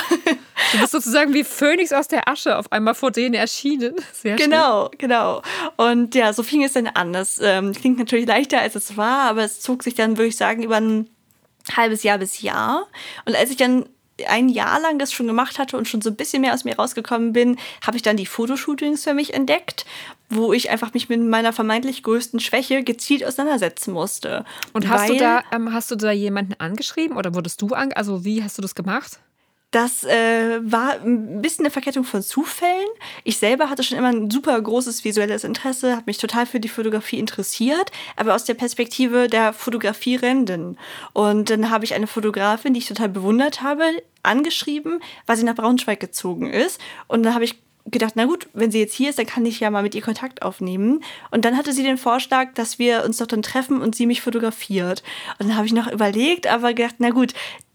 [0.71, 3.95] Du bist sozusagen wie Phönix aus der Asche auf einmal vor denen erschienen.
[4.13, 5.41] Sehr genau, genau.
[5.77, 7.13] Und ja, so fing es dann an.
[7.13, 10.37] Das ähm, klingt natürlich leichter, als es war, aber es zog sich dann, würde ich
[10.37, 11.09] sagen, über ein
[11.75, 12.87] halbes Jahr bis Jahr.
[13.25, 13.85] Und als ich dann
[14.27, 16.75] ein Jahr lang das schon gemacht hatte und schon so ein bisschen mehr aus mir
[16.75, 19.85] rausgekommen bin, habe ich dann die Fotoshootings für mich entdeckt,
[20.29, 24.45] wo ich einfach mich mit meiner vermeintlich größten Schwäche gezielt auseinandersetzen musste.
[24.73, 28.23] Und hast du da ähm, hast du da jemanden angeschrieben oder wurdest du an also
[28.23, 29.19] wie hast du das gemacht?
[29.73, 32.85] Das äh, war ein bisschen eine Verkettung von Zufällen.
[33.23, 36.69] Ich selber hatte schon immer ein super großes visuelles Interesse, habe mich total für die
[36.69, 40.77] Fotografie interessiert, aber aus der Perspektive der Fotografierenden.
[41.13, 43.83] Und dann habe ich eine Fotografin, die ich total bewundert habe,
[44.21, 46.79] angeschrieben, weil sie nach Braunschweig gezogen ist.
[47.07, 47.55] Und dann habe ich
[47.85, 50.01] gedacht, na gut, wenn sie jetzt hier ist, dann kann ich ja mal mit ihr
[50.01, 51.03] Kontakt aufnehmen.
[51.31, 54.21] Und dann hatte sie den Vorschlag, dass wir uns doch dann treffen und sie mich
[54.21, 55.03] fotografiert.
[55.39, 57.33] Und dann habe ich noch überlegt, aber gedacht, na gut,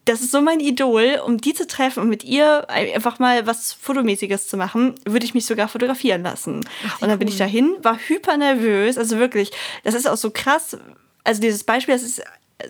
[0.08, 3.74] das ist so mein Idol, um die zu treffen und mit ihr einfach mal was
[3.74, 6.66] Fotomäßiges zu machen, würde ich mich sogar fotografieren lassen.
[6.86, 9.50] Ach, und dann bin ich dahin, war hyper nervös, also wirklich,
[9.84, 10.78] das ist auch so krass.
[11.24, 12.22] Also dieses Beispiel, das ist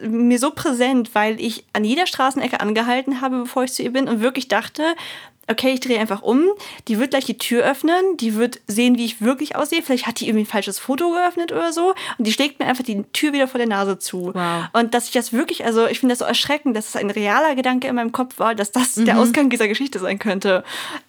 [0.02, 4.08] mir so präsent, weil ich an jeder Straßenecke angehalten habe, bevor ich zu ihr bin
[4.08, 4.96] und wirklich dachte,
[5.48, 6.44] okay, ich drehe einfach um,
[6.86, 10.20] die wird gleich die Tür öffnen, die wird sehen, wie ich wirklich aussehe, vielleicht hat
[10.20, 13.32] die irgendwie ein falsches Foto geöffnet oder so und die schlägt mir einfach die Tür
[13.32, 14.32] wieder vor der Nase zu.
[14.34, 14.66] Wow.
[14.72, 17.54] Und dass ich das wirklich, also ich finde das so erschreckend, dass es ein realer
[17.54, 19.06] Gedanke in meinem Kopf war, dass das mhm.
[19.06, 20.64] der Ausgang dieser Geschichte sein könnte.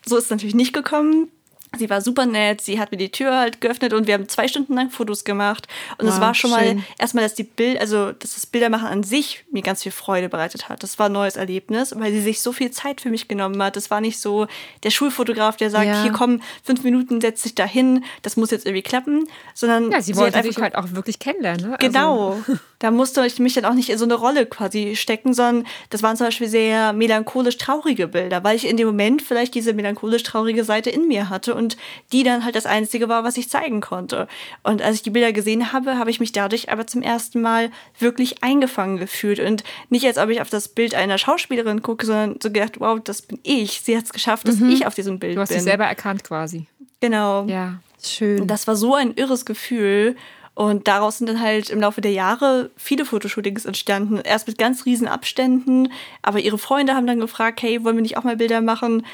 [0.06, 1.30] So ist es natürlich nicht gekommen.
[1.78, 4.48] Sie war super nett, sie hat mir die Tür halt geöffnet und wir haben zwei
[4.48, 5.68] Stunden lang Fotos gemacht.
[6.00, 6.78] Und es wow, war schon schön.
[6.78, 10.30] mal erstmal, dass die Bild, also dass das Bildermachen an sich mir ganz viel Freude
[10.30, 10.82] bereitet hat.
[10.82, 13.76] Das war ein neues Erlebnis, weil sie sich so viel Zeit für mich genommen hat.
[13.76, 14.48] Das war nicht so
[14.82, 16.02] der Schulfotograf, der sagt, ja.
[16.02, 20.02] hier komm, fünf Minuten, setz dich da hin, das muss jetzt irgendwie klappen, sondern ja,
[20.02, 21.72] sie, sie wollte dich halt auch wirklich kennenlernen.
[21.72, 21.78] Ne?
[21.80, 22.32] Genau.
[22.48, 22.58] Also.
[22.80, 26.02] Da musste ich mich dann auch nicht in so eine Rolle quasi stecken, sondern das
[26.02, 30.24] waren zum Beispiel sehr melancholisch traurige Bilder, weil ich in dem Moment vielleicht diese melancholisch
[30.24, 31.78] traurige Seite in mir hatte und
[32.12, 34.28] die dann halt das Einzige war, was ich zeigen konnte.
[34.64, 37.70] Und als ich die Bilder gesehen habe, habe ich mich dadurch aber zum ersten Mal
[38.00, 42.40] wirklich eingefangen gefühlt und nicht als ob ich auf das Bild einer Schauspielerin gucke, sondern
[42.42, 43.82] so gedacht, wow, das bin ich.
[43.82, 44.72] Sie hat es geschafft, dass mhm.
[44.72, 45.36] ich auf diesem Bild bin.
[45.36, 45.58] Du hast bin.
[45.58, 46.66] dich selber erkannt quasi.
[47.02, 47.46] Genau.
[47.46, 47.80] Ja.
[48.02, 48.42] Schön.
[48.42, 50.16] Und das war so ein irres Gefühl.
[50.60, 54.18] Und daraus sind dann halt im Laufe der Jahre viele Fotoshootings entstanden.
[54.18, 55.90] Erst mit ganz riesen Abständen,
[56.22, 59.06] aber ihre Freunde haben dann gefragt, hey, wollen wir nicht auch mal Bilder machen?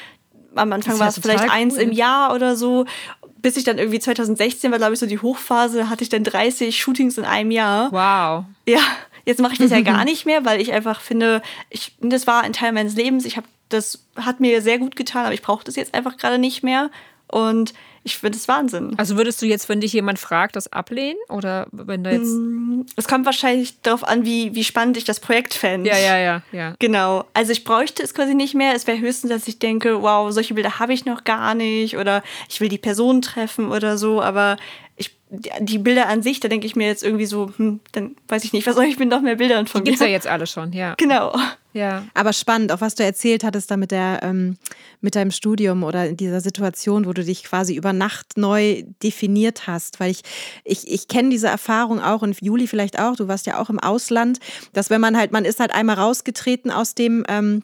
[0.56, 1.82] Am Anfang war ja es vielleicht total eins cool.
[1.82, 2.86] im Jahr oder so.
[3.38, 6.80] Bis ich dann irgendwie 2016 war, glaube ich, so die Hochphase, hatte ich dann 30
[6.80, 7.92] Shootings in einem Jahr.
[7.92, 8.44] Wow.
[8.66, 8.80] Ja,
[9.24, 12.42] jetzt mache ich das ja gar nicht mehr, weil ich einfach finde, ich, das war
[12.42, 13.24] ein Teil meines Lebens.
[13.24, 16.38] Ich habe, das hat mir sehr gut getan, aber ich brauche das jetzt einfach gerade
[16.38, 16.90] nicht mehr.
[17.28, 17.74] Und
[18.06, 18.94] ich finde es Wahnsinn.
[18.96, 21.18] Also würdest du jetzt, wenn dich jemand fragt, das ablehnen?
[21.28, 22.32] Oder wenn du jetzt.
[22.96, 25.90] Es kommt wahrscheinlich darauf an, wie, wie spannend ich das Projekt fände.
[25.90, 26.74] Ja, ja, ja, ja.
[26.78, 27.24] Genau.
[27.34, 28.74] Also ich bräuchte es quasi nicht mehr.
[28.74, 32.22] Es wäre höchstens, dass ich denke, wow, solche Bilder habe ich noch gar nicht oder
[32.48, 34.22] ich will die Person treffen oder so.
[34.22, 34.56] Aber
[34.96, 38.14] ich, die- die Bilder an sich, da denke ich mir jetzt irgendwie so, hm, dann
[38.28, 40.06] weiß ich nicht, was soll ich mit noch mehr Bildern von Gibt's mir?
[40.06, 40.94] ja jetzt alle schon, ja.
[40.96, 41.36] Genau.
[41.76, 42.06] Ja.
[42.14, 44.56] Aber spannend, auch was du erzählt hattest da mit, der, ähm,
[45.02, 49.66] mit deinem Studium oder in dieser Situation, wo du dich quasi über Nacht neu definiert
[49.66, 50.00] hast.
[50.00, 50.22] Weil ich,
[50.64, 53.78] ich, ich kenne diese Erfahrung auch und Juli vielleicht auch, du warst ja auch im
[53.78, 54.38] Ausland,
[54.72, 57.62] dass wenn man halt, man ist halt einmal rausgetreten aus dem, ähm,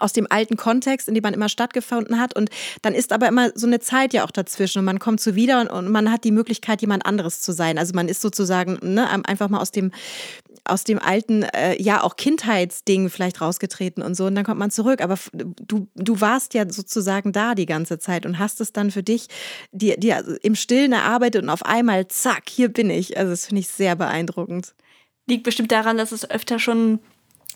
[0.00, 2.36] aus dem alten Kontext, in dem man immer stattgefunden hat.
[2.36, 2.50] Und
[2.82, 5.62] dann ist aber immer so eine Zeit ja auch dazwischen und man kommt so wieder
[5.62, 7.78] und, und man hat die Möglichkeit, jemand anderes zu sein.
[7.78, 9.92] Also man ist sozusagen ne, einfach mal aus dem
[10.66, 14.70] aus dem alten, äh, ja auch Kindheitsding vielleicht rausgetreten und so und dann kommt man
[14.70, 15.00] zurück.
[15.00, 19.02] Aber du, du warst ja sozusagen da die ganze Zeit und hast es dann für
[19.02, 19.28] dich
[19.72, 23.16] dir, dir im Stillen erarbeitet und auf einmal, zack, hier bin ich.
[23.16, 24.74] Also das finde ich sehr beeindruckend.
[25.28, 27.00] Liegt bestimmt daran, dass es öfter schon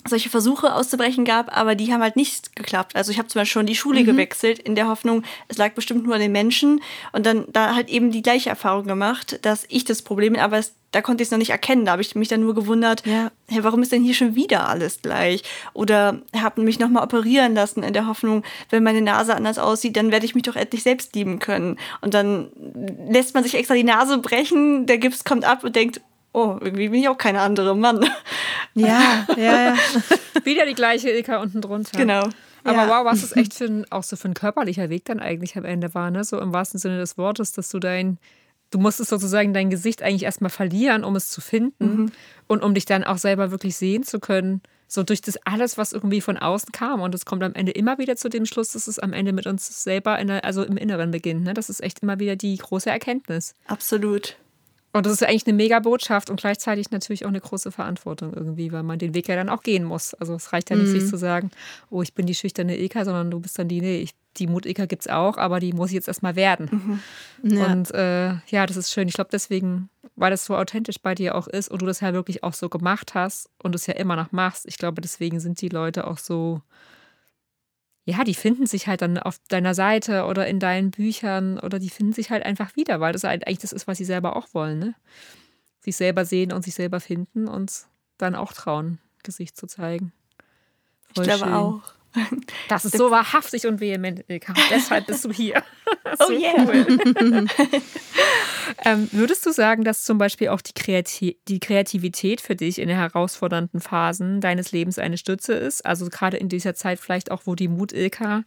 [0.08, 2.96] solche Versuche auszubrechen gab, aber die haben halt nicht geklappt.
[2.96, 6.04] Also ich habe zum Beispiel schon die Schule gewechselt in der Hoffnung, es lag bestimmt
[6.04, 6.80] nur an den Menschen
[7.12, 10.58] und dann da halt eben die gleiche Erfahrung gemacht, dass ich das Problem bin, aber
[10.58, 11.84] es, da konnte ich es noch nicht erkennen.
[11.84, 13.30] Da habe ich mich dann nur gewundert, Ja.
[13.48, 15.42] hey, warum ist denn hier schon wieder alles gleich?
[15.72, 20.10] Oder habe mich nochmal operieren lassen in der Hoffnung, wenn meine Nase anders aussieht, dann
[20.10, 21.78] werde ich mich doch endlich selbst lieben können.
[22.00, 22.48] Und dann
[23.08, 26.00] lässt man sich extra die Nase brechen, der Gips kommt ab und denkt,
[26.32, 28.08] oh, irgendwie bin ich auch keine andere Mann.
[28.74, 29.74] Ja, ja, ja.
[30.44, 31.98] Wieder die gleiche Ilka unten drunter.
[31.98, 32.28] Genau.
[32.62, 32.88] Aber Ja.
[32.88, 35.64] wow, was es echt für ein, auch so für ein körperlicher Weg dann eigentlich am
[35.64, 36.24] Ende war, ne?
[36.24, 38.18] So im wahrsten Sinne des Wortes, dass du dein,
[38.70, 42.12] du musstest sozusagen dein Gesicht eigentlich erstmal verlieren, um es zu finden
[42.46, 44.62] und um dich dann auch selber wirklich sehen zu können.
[44.86, 47.00] So durch das alles, was irgendwie von außen kam.
[47.00, 49.46] Und es kommt am Ende immer wieder zu dem Schluss, dass es am Ende mit
[49.46, 51.44] uns selber, in der, also im Inneren beginnt.
[51.44, 51.54] Ne?
[51.54, 53.54] Das ist echt immer wieder die große Erkenntnis.
[53.66, 54.36] Absolut.
[54.92, 58.72] Und das ist eigentlich eine mega Botschaft und gleichzeitig natürlich auch eine große Verantwortung irgendwie,
[58.72, 60.14] weil man den Weg ja dann auch gehen muss.
[60.14, 61.52] Also es reicht ja nicht, sich zu sagen,
[61.90, 64.86] oh, ich bin die schüchterne Ilka, sondern du bist dann die, nee, ich, die Mut-Ilka
[64.86, 67.00] gibt es auch, aber die muss ich jetzt erstmal werden.
[67.42, 67.66] Ja.
[67.66, 69.06] Und äh, ja, das ist schön.
[69.08, 72.12] Ich glaube, deswegen, weil das so authentisch bei dir auch ist und du das ja
[72.12, 75.60] wirklich auch so gemacht hast und es ja immer noch machst, ich glaube, deswegen sind
[75.60, 76.62] die Leute auch so,
[78.04, 81.90] ja, die finden sich halt dann auf deiner Seite oder in deinen Büchern oder die
[81.90, 84.48] finden sich halt einfach wieder, weil das halt eigentlich das ist, was sie selber auch
[84.52, 84.94] wollen, ne?
[85.80, 87.86] Sich selber sehen und sich selber finden und
[88.18, 90.12] dann auch trauen, Gesicht zu zeigen.
[91.08, 91.54] Ich Voll glaube schön.
[91.54, 91.99] auch.
[92.68, 94.54] Das ist so wahrhaftig und vehement, Ilka.
[94.70, 95.62] Deshalb bist du hier.
[96.18, 96.52] Oh So yeah.
[96.56, 97.46] cool.
[98.84, 102.88] ähm, würdest du sagen, dass zum Beispiel auch die, Kreati die Kreativität für dich in
[102.88, 105.84] den herausfordernden Phasen deines Lebens eine Stütze ist?
[105.84, 108.44] Also gerade in dieser Zeit vielleicht auch, wo die Mut-Ilka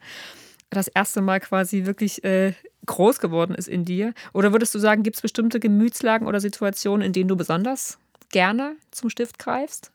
[0.74, 2.54] das erste Mal quasi wirklich äh,
[2.86, 4.14] groß geworden ist in dir?
[4.34, 7.98] Oder würdest du sagen, gibt es bestimmte Gemütslagen oder Situationen, in denen du besonders
[8.30, 9.93] gerne zum Stift greifst?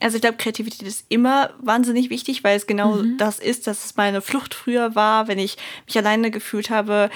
[0.00, 3.96] Also ich glaube, Kreativität ist immer wahnsinnig wichtig, weil es genau das ist, dass es
[3.96, 7.10] meine Flucht früher war, wenn ich mich alleine gefühlt habe,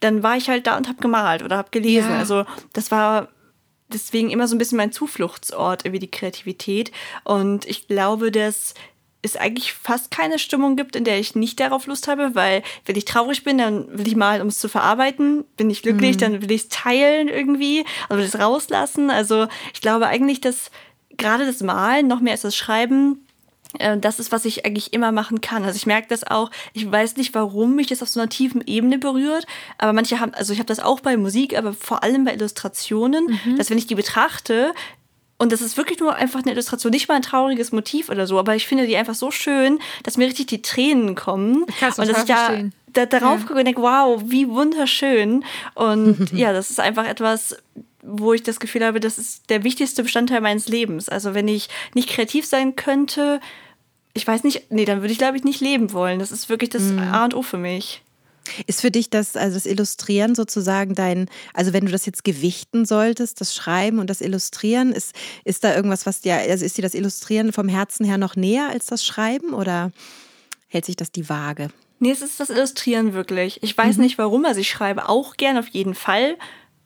[0.00, 2.10] dann war ich halt da und habe gemalt oder habe gelesen.
[2.10, 2.18] Ja.
[2.18, 3.28] Also das war
[3.88, 6.92] deswegen immer so ein bisschen mein Zufluchtsort, irgendwie die Kreativität.
[7.24, 8.74] Und ich glaube, dass
[9.22, 12.96] es eigentlich fast keine Stimmung gibt, in der ich nicht darauf Lust habe, weil wenn
[12.96, 15.44] ich traurig bin, dann will ich malen, um es zu verarbeiten.
[15.56, 19.10] Bin ich glücklich, dann will ich es teilen irgendwie, also will es rauslassen.
[19.10, 20.70] Also ich glaube eigentlich, dass
[21.18, 23.24] gerade das Malen noch mehr als das Schreiben
[23.78, 25.64] äh, das ist, was ich eigentlich immer machen kann.
[25.64, 28.62] Also ich merke das auch, ich weiß nicht, warum mich das auf so einer tiefen
[28.66, 29.46] Ebene berührt,
[29.76, 33.38] aber manche haben, also ich habe das auch bei Musik, aber vor allem bei Illustrationen,
[33.56, 34.72] dass wenn ich die betrachte,
[35.40, 38.38] und das ist wirklich nur einfach eine Illustration, nicht mal ein trauriges Motiv oder so,
[38.38, 41.64] aber ich finde die einfach so schön, dass mir richtig die Tränen kommen.
[41.78, 42.58] kann's und dass ich da,
[42.92, 45.44] da darauf gucke und denke, wow, wie wunderschön.
[45.74, 47.56] Und ja, das ist einfach etwas,
[48.10, 51.08] wo ich das Gefühl habe, das ist der wichtigste Bestandteil meines Lebens.
[51.08, 53.40] Also wenn ich nicht kreativ sein könnte,
[54.14, 56.18] ich weiß nicht, nee, dann würde ich glaube ich nicht leben wollen.
[56.18, 56.82] Das ist wirklich das
[57.12, 58.02] A und O für mich.
[58.66, 62.86] Ist für dich das, also das Illustrieren sozusagen dein, also wenn du das jetzt gewichten
[62.86, 66.82] solltest, das Schreiben und das Illustrieren, ist, ist da irgendwas, was dir, also ist dir
[66.82, 69.92] das Illustrieren vom Herzen her noch näher als das Schreiben oder
[70.68, 71.68] hält sich das die Waage?
[72.00, 73.62] Nee, es ist das Illustrieren wirklich.
[73.62, 76.36] Ich weiß nicht warum, also ich schreibe auch gern auf jeden Fall.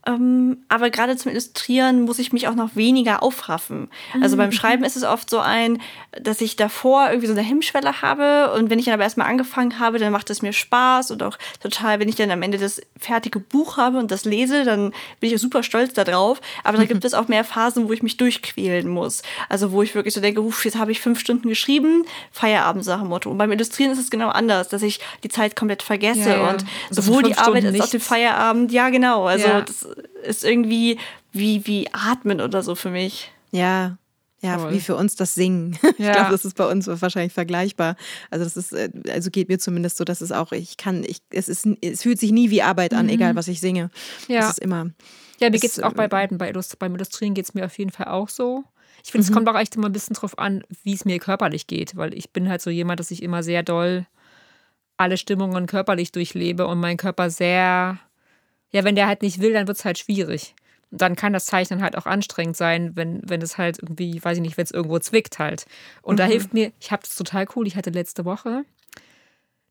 [0.04, 3.88] Ähm, aber gerade zum Illustrieren muss ich mich auch noch weniger aufraffen.
[4.20, 5.80] Also beim Schreiben ist es oft so ein,
[6.20, 9.78] dass ich davor irgendwie so eine Hemmschwelle habe und wenn ich dann aber erstmal angefangen
[9.78, 12.80] habe, dann macht es mir Spaß und auch total, wenn ich dann am Ende das
[12.98, 16.40] fertige Buch habe und das lese, dann bin ich auch super stolz darauf.
[16.64, 19.22] Aber da gibt es auch mehr Phasen, wo ich mich durchquälen muss.
[19.48, 23.04] Also wo ich wirklich so denke, uff, jetzt habe ich fünf Stunden geschrieben, Feierabend, Sache
[23.04, 23.30] Motto.
[23.30, 26.50] Und beim Illustrieren ist es genau anders, dass ich die Zeit komplett vergesse Ja, ja.
[26.50, 28.00] und Also sowohl die fünf Arbeit als auch den.
[28.00, 29.26] Feierabend, ja genau.
[29.26, 29.60] Also Ja.
[29.60, 29.86] das
[30.24, 30.98] ist irgendwie
[31.32, 33.30] wie, wie Atmen oder so für mich.
[33.50, 33.98] Ja.
[34.44, 34.72] Ja, Toll.
[34.72, 35.78] wie für uns das Singen.
[35.98, 36.12] Ich Ja.
[36.14, 37.94] glaube, das ist bei uns wahrscheinlich vergleichbar.
[38.30, 41.18] Also das ist, äh, also geht mir zumindest so, dass es auch, ich kann, ich,
[41.30, 43.90] es ist, es fühlt sich nie wie Arbeit an, egal was ich singe.
[44.26, 44.40] Ja.
[44.40, 44.90] Das ist immer.
[45.38, 46.38] Ja, mir geht es auch bei äh, beiden.
[46.38, 48.64] Bei Illust beim Illustrieren geht es mir auf jeden Fall auch so.
[49.04, 49.30] Ich finde, Mhm.
[49.30, 52.12] es kommt auch echt immer ein bisschen drauf an, wie es mir körperlich geht, weil
[52.14, 54.06] ich bin halt so jemand, dass ich immer sehr doll
[54.96, 57.98] alle Stimmungen körperlich durchlebe und mein Körper sehr,
[58.72, 60.54] ja, wenn der halt nicht will, dann wird es halt schwierig.
[60.90, 64.36] Und dann kann das Zeichnen halt auch anstrengend sein, wenn, wenn es halt irgendwie, weiß
[64.36, 65.66] ich nicht, wenn es irgendwo zwickt halt.
[66.02, 68.64] Und da hilft mir, ich habe das total cool, ich hatte letzte Woche,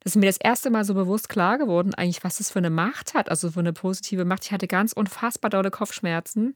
[0.03, 2.71] das ist mir das erste Mal so bewusst klar geworden, eigentlich, was das für eine
[2.71, 4.45] Macht hat, also für eine positive Macht.
[4.45, 6.55] Ich hatte ganz unfassbar dolle Kopfschmerzen.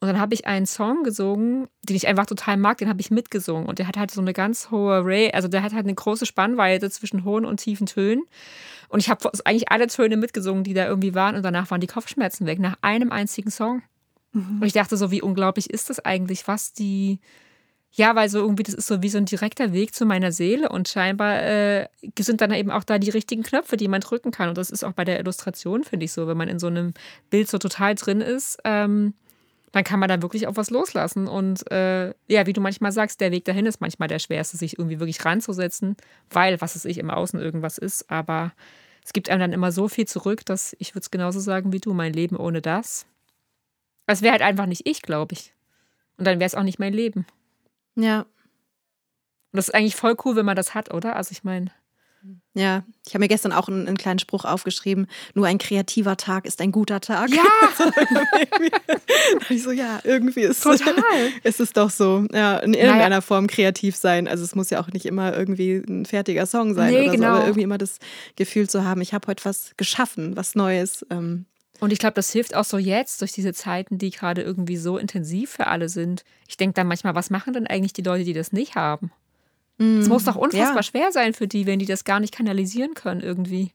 [0.00, 3.10] Und dann habe ich einen Song gesungen, den ich einfach total mag, den habe ich
[3.10, 3.66] mitgesungen.
[3.66, 6.24] Und der hat halt so eine ganz hohe Ray, also der hat halt eine große
[6.24, 8.24] Spannweite zwischen hohen und tiefen Tönen.
[8.88, 11.36] Und ich habe eigentlich alle Töne mitgesungen, die da irgendwie waren.
[11.36, 13.82] Und danach waren die Kopfschmerzen weg, nach einem einzigen Song.
[14.60, 17.20] Und ich dachte so, wie unglaublich ist das eigentlich, was die.
[17.96, 20.68] Ja, weil so irgendwie, das ist so wie so ein direkter Weg zu meiner Seele
[20.68, 21.88] und scheinbar äh,
[22.18, 24.50] sind dann eben auch da die richtigen Knöpfe, die man drücken kann.
[24.50, 26.92] Und das ist auch bei der Illustration, finde ich so, wenn man in so einem
[27.30, 29.14] Bild so total drin ist, ähm,
[29.72, 31.26] dann kann man da wirklich auch was loslassen.
[31.26, 34.78] Und äh, ja, wie du manchmal sagst, der Weg dahin ist manchmal der schwerste, sich
[34.78, 35.96] irgendwie wirklich ranzusetzen,
[36.28, 38.10] weil, was es ich, im Außen irgendwas ist.
[38.10, 38.52] Aber
[39.02, 41.80] es gibt einem dann immer so viel zurück, dass ich würde es genauso sagen wie
[41.80, 43.06] du, mein Leben ohne das.
[44.06, 45.54] Es wäre halt einfach nicht ich, glaube ich.
[46.18, 47.24] Und dann wäre es auch nicht mein Leben.
[47.96, 48.20] Ja.
[48.20, 48.28] Und
[49.52, 51.16] das ist eigentlich voll cool, wenn man das hat, oder?
[51.16, 51.70] Also ich meine,
[52.54, 55.06] Ja, ich habe mir gestern auch einen, einen kleinen Spruch aufgeschrieben.
[55.34, 57.30] Nur ein kreativer Tag ist ein guter Tag.
[57.30, 57.42] Ja!
[59.48, 60.94] ich so, ja, irgendwie ist, Total.
[61.42, 62.26] ist es doch so.
[62.32, 64.26] Ja, in irgendeiner Form kreativ sein.
[64.28, 67.26] Also es muss ja auch nicht immer irgendwie ein fertiger Song sein Nee, oder genau.
[67.26, 67.98] so, aber irgendwie immer das
[68.36, 71.06] Gefühl zu haben, ich habe heute was geschaffen, was Neues.
[71.10, 71.46] Ähm,
[71.80, 74.96] Und ich glaube, das hilft auch so jetzt durch diese Zeiten, die gerade irgendwie so
[74.96, 76.24] intensiv für alle sind.
[76.48, 79.12] Ich denke dann manchmal, was machen denn eigentlich die Leute, die das nicht haben?
[79.78, 80.82] Es muss doch unfassbar ja.
[80.82, 83.72] schwer sein für die, wenn die das gar nicht kanalisieren können irgendwie.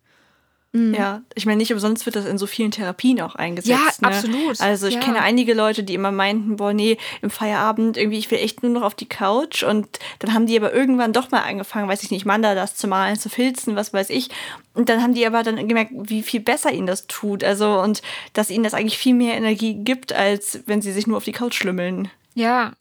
[0.74, 4.00] Ja, ich meine, nicht umsonst wird das in so vielen Therapien auch eingesetzt.
[4.02, 4.16] Ja, ne?
[4.16, 4.62] absolut.
[4.62, 5.00] Also ich Ja.
[5.02, 8.72] kenne einige Leute, die immer meinten, boah, nee, im Feierabend irgendwie, ich will echt nur
[8.72, 9.64] noch auf die Couch.
[9.64, 13.18] Und dann haben die aber irgendwann doch mal angefangen, weiß ich nicht, Mandalas zu malen,
[13.20, 14.30] zu filzen, was weiß ich.
[14.74, 17.44] Und dann haben die aber dann gemerkt, wie viel besser ihnen das tut.
[17.44, 18.02] Also und
[18.32, 21.34] dass ihnen das eigentlich viel mehr Energie gibt, als wenn sie sich nur auf die
[21.34, 22.10] Couch schlümmeln.
[22.34, 22.72] Ja,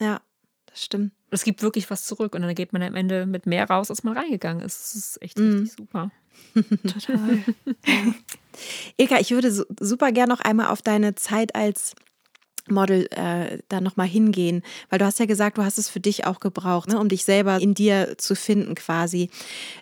[0.00, 0.20] ja,
[0.66, 1.12] das stimmt.
[1.30, 4.02] es gibt wirklich was zurück und dann geht man am Ende mit mehr raus, als
[4.02, 4.80] man reingegangen ist.
[4.80, 5.52] Das ist echt Mhm.
[5.52, 6.10] richtig super.
[6.54, 7.38] Total.
[8.96, 11.94] Ilka, ich würde su- super gern noch einmal auf deine Zeit als
[12.68, 16.26] Model äh, da nochmal hingehen, weil du hast ja gesagt, du hast es für dich
[16.26, 19.30] auch gebraucht, ne, um dich selber in dir zu finden quasi.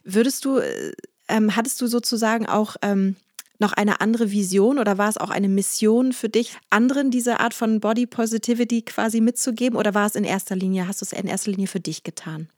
[0.04, 0.92] Würdest du, äh,
[1.28, 3.16] ähm, hattest du sozusagen auch ähm,
[3.58, 7.54] noch eine andere Vision oder war es auch eine Mission für dich, anderen diese Art
[7.54, 11.26] von Body Positivity quasi mitzugeben oder war es in erster Linie, hast du es in
[11.26, 12.48] erster Linie für dich getan?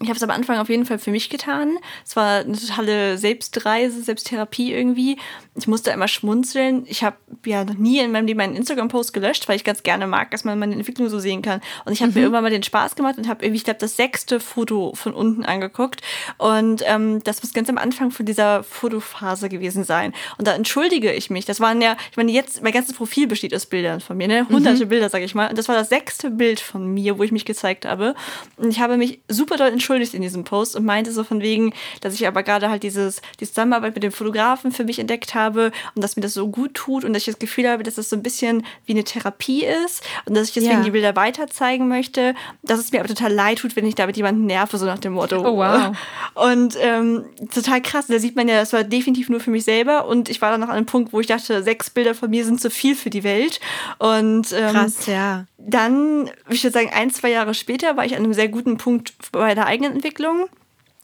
[0.00, 1.78] Ich habe es am Anfang auf jeden Fall für mich getan.
[2.06, 5.16] Es war eine totale Selbstreise, Selbsttherapie irgendwie.
[5.56, 6.84] Ich musste immer schmunzeln.
[6.86, 10.06] Ich habe ja noch nie in meinem Leben einen Instagram-Post gelöscht, weil ich ganz gerne
[10.06, 11.60] mag, dass man meine Entwicklung so sehen kann.
[11.84, 13.96] Und ich habe mir irgendwann mal den Spaß gemacht und habe irgendwie, ich glaube, das
[13.96, 16.02] sechste Foto von unten angeguckt.
[16.36, 20.14] Und ähm, das muss ganz am Anfang von dieser Fotophase gewesen sein.
[20.38, 21.46] Und da entschuldige ich mich.
[21.46, 24.48] Das waren ja, ich meine, jetzt, mein ganzes Profil besteht aus Bildern von mir, ne?
[24.48, 25.50] Hunderte Bilder, sage ich mal.
[25.50, 28.14] Und das war das sechste Bild von mir, wo ich mich gezeigt habe.
[28.56, 31.72] Und ich habe mich super doll entschuldigt in diesem Post und meinte so von wegen,
[32.00, 35.72] dass ich aber gerade halt dieses, die Zusammenarbeit mit dem Fotografen für mich entdeckt habe
[35.94, 38.10] und dass mir das so gut tut und dass ich das Gefühl habe, dass das
[38.10, 40.82] so ein bisschen wie eine Therapie ist und dass ich deswegen Ja.
[40.84, 44.16] die Bilder weiter zeigen möchte, dass es mir aber total leid tut, wenn ich damit
[44.16, 45.38] jemanden nerve, so nach dem Motto.
[45.40, 45.96] Oh, wow.
[46.34, 50.06] Und ähm, total krass, da sieht man ja, das war definitiv nur für mich selber
[50.06, 52.44] und ich war dann noch an einem Punkt, wo ich dachte, sechs Bilder von mir
[52.44, 53.60] sind zu viel für die Welt
[53.98, 55.46] und ähm, Krass, ja.
[55.58, 59.12] Dann, ich würde sagen, ein, zwei Jahre später war ich an einem sehr guten Punkt
[59.32, 60.46] bei der eigenen Entwicklung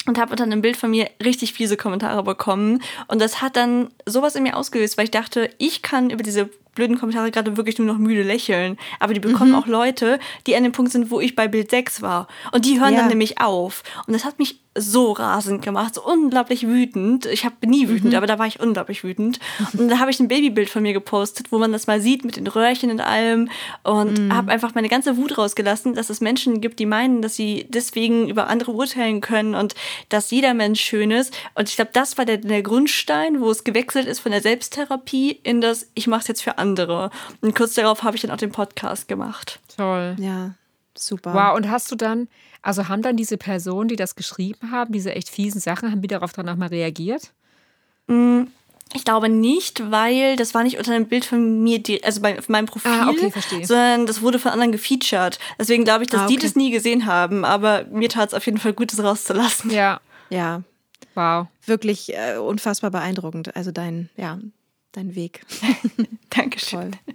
[0.07, 2.83] und habe unter einem Bild von mir richtig fiese Kommentare bekommen.
[3.09, 6.49] Und das hat dann sowas in mir ausgelöst, weil ich dachte, ich kann über diese
[6.75, 8.79] blöden Kommentare gerade wirklich nur noch müde lächeln.
[9.01, 9.57] Aber die bekommen Mhm.
[9.57, 12.29] auch Leute, die an dem Punkt sind, wo ich bei Bild 6 war.
[12.53, 13.01] Und die hören Ja.
[13.01, 13.83] dann nämlich auf.
[14.07, 17.27] Und das hat mich so rasend gemacht, so unglaublich wütend.
[17.27, 18.17] Ich hab, bin nie wütend, Mhm.
[18.17, 19.39] aber da war ich unglaublich wütend.
[19.79, 22.37] Und da habe ich ein Babybild von mir gepostet, wo man das mal sieht mit
[22.37, 23.51] den Röhrchen und allem.
[23.85, 24.35] Und Mhm.
[24.35, 28.29] habe einfach meine ganze Wut rausgelassen, dass es Menschen gibt, die meinen, dass sie deswegen
[28.29, 29.75] über andere urteilen können und
[30.09, 31.33] dass jeder Mensch schön ist.
[31.55, 35.39] Und ich glaube, das war der, der Grundstein, wo es gewechselt ist von der Selbsttherapie
[35.45, 37.11] in das, ich mache es jetzt für andere.
[37.41, 39.61] Und kurz darauf habe ich dann auch den Podcast gemacht.
[39.77, 40.17] Toll.
[40.19, 40.55] Ja,
[40.97, 41.33] super.
[41.35, 42.29] Wow, und hast du dann,
[42.65, 46.09] also haben dann diese Personen, die das geschrieben haben, diese echt fiesen Sachen, haben die
[46.09, 47.33] darauf dann auch mal reagiert?
[48.97, 52.39] Ich glaube nicht, weil das war nicht unter einem Bild von mir, die, also bei
[52.39, 53.33] auf meinem Profil, Ah, okay,
[53.65, 55.39] sondern das wurde von anderen gefeatured.
[55.59, 56.47] Deswegen glaube ich, dass Ah, die okay.
[56.47, 59.71] das nie gesehen haben, aber mir tat es auf jeden Fall gut, das rauszulassen.
[59.71, 60.01] Ja.
[60.31, 60.63] Ja,
[61.15, 61.47] Wow.
[61.67, 63.55] wirklich äh, unfassbar beeindruckend.
[63.57, 64.39] Also dein, ja,
[64.93, 65.43] dein Weg.
[66.31, 66.93] Dankeschön.
[66.93, 67.15] Toll.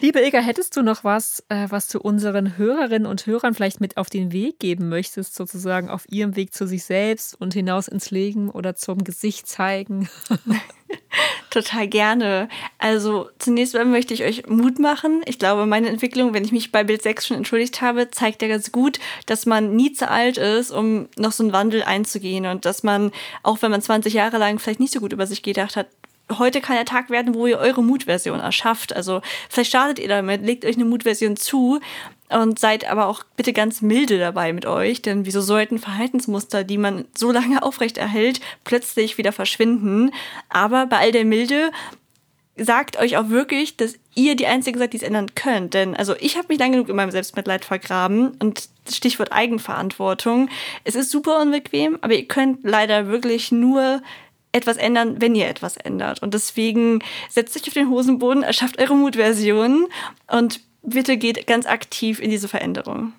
[0.00, 3.96] Liebe Ilka, hättest du noch was, äh, was du unseren Hörerinnen und Hörern vielleicht mit
[3.96, 8.10] auf den Weg geben möchtest, sozusagen auf ihrem Weg zu sich selbst und hinaus ins
[8.10, 10.08] Leben oder zum Gesicht zeigen?
[11.50, 12.48] Total gerne.
[12.78, 15.22] Also zunächst mal möchte ich euch Mut machen.
[15.26, 18.48] Ich glaube, meine Entwicklung, wenn ich mich bei Bild 6 schon entschuldigt habe, zeigt ja
[18.48, 22.64] ganz gut, dass man nie zu alt ist, um noch so einen Wandel einzugehen und
[22.64, 23.10] dass man,
[23.42, 25.88] auch wenn man 20 Jahre lang vielleicht nicht so gut über sich gedacht hat,
[26.38, 28.94] heute kann der Tag werden, wo ihr eure Mutversion erschafft.
[28.94, 31.80] Also vielleicht startet ihr damit, legt euch eine Mutversion zu
[32.28, 36.78] und seid aber auch bitte ganz milde dabei mit euch, denn wieso sollten Verhaltensmuster, die
[36.78, 40.12] man so lange aufrechterhält, plötzlich wieder verschwinden?
[40.48, 41.70] Aber bei all der Milde
[42.56, 45.74] sagt euch auch wirklich, dass ihr die Einzige seid, die es ändern könnt.
[45.74, 50.48] Denn also ich habe mich lang genug in meinem Selbstmitleid vergraben und Stichwort Eigenverantwortung.
[50.84, 54.02] Es ist super unbequem, aber ihr könnt leider wirklich nur
[54.52, 56.22] etwas ändern, wenn ihr etwas ändert.
[56.22, 59.86] Und deswegen setzt euch auf den Hosenboden, erschafft eure Mutversion
[60.26, 63.12] und bitte geht ganz aktiv in diese Veränderung.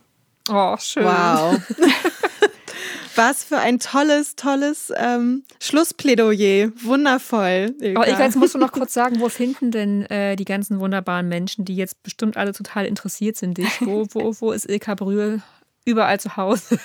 [0.49, 1.05] Oh, schön.
[1.05, 1.59] Wow.
[3.15, 6.71] Was für ein tolles, tolles ähm, Schlussplädoyer.
[6.81, 7.75] Wundervoll.
[7.95, 11.27] Aber Ilka, jetzt musst du noch kurz sagen, wo finden denn äh, die ganzen wunderbaren
[11.27, 13.81] Menschen, die jetzt bestimmt alle total interessiert sind, dich?
[13.81, 15.41] Wo, wo, wo ist Ilka Brühl
[15.85, 16.79] überall zu Hause?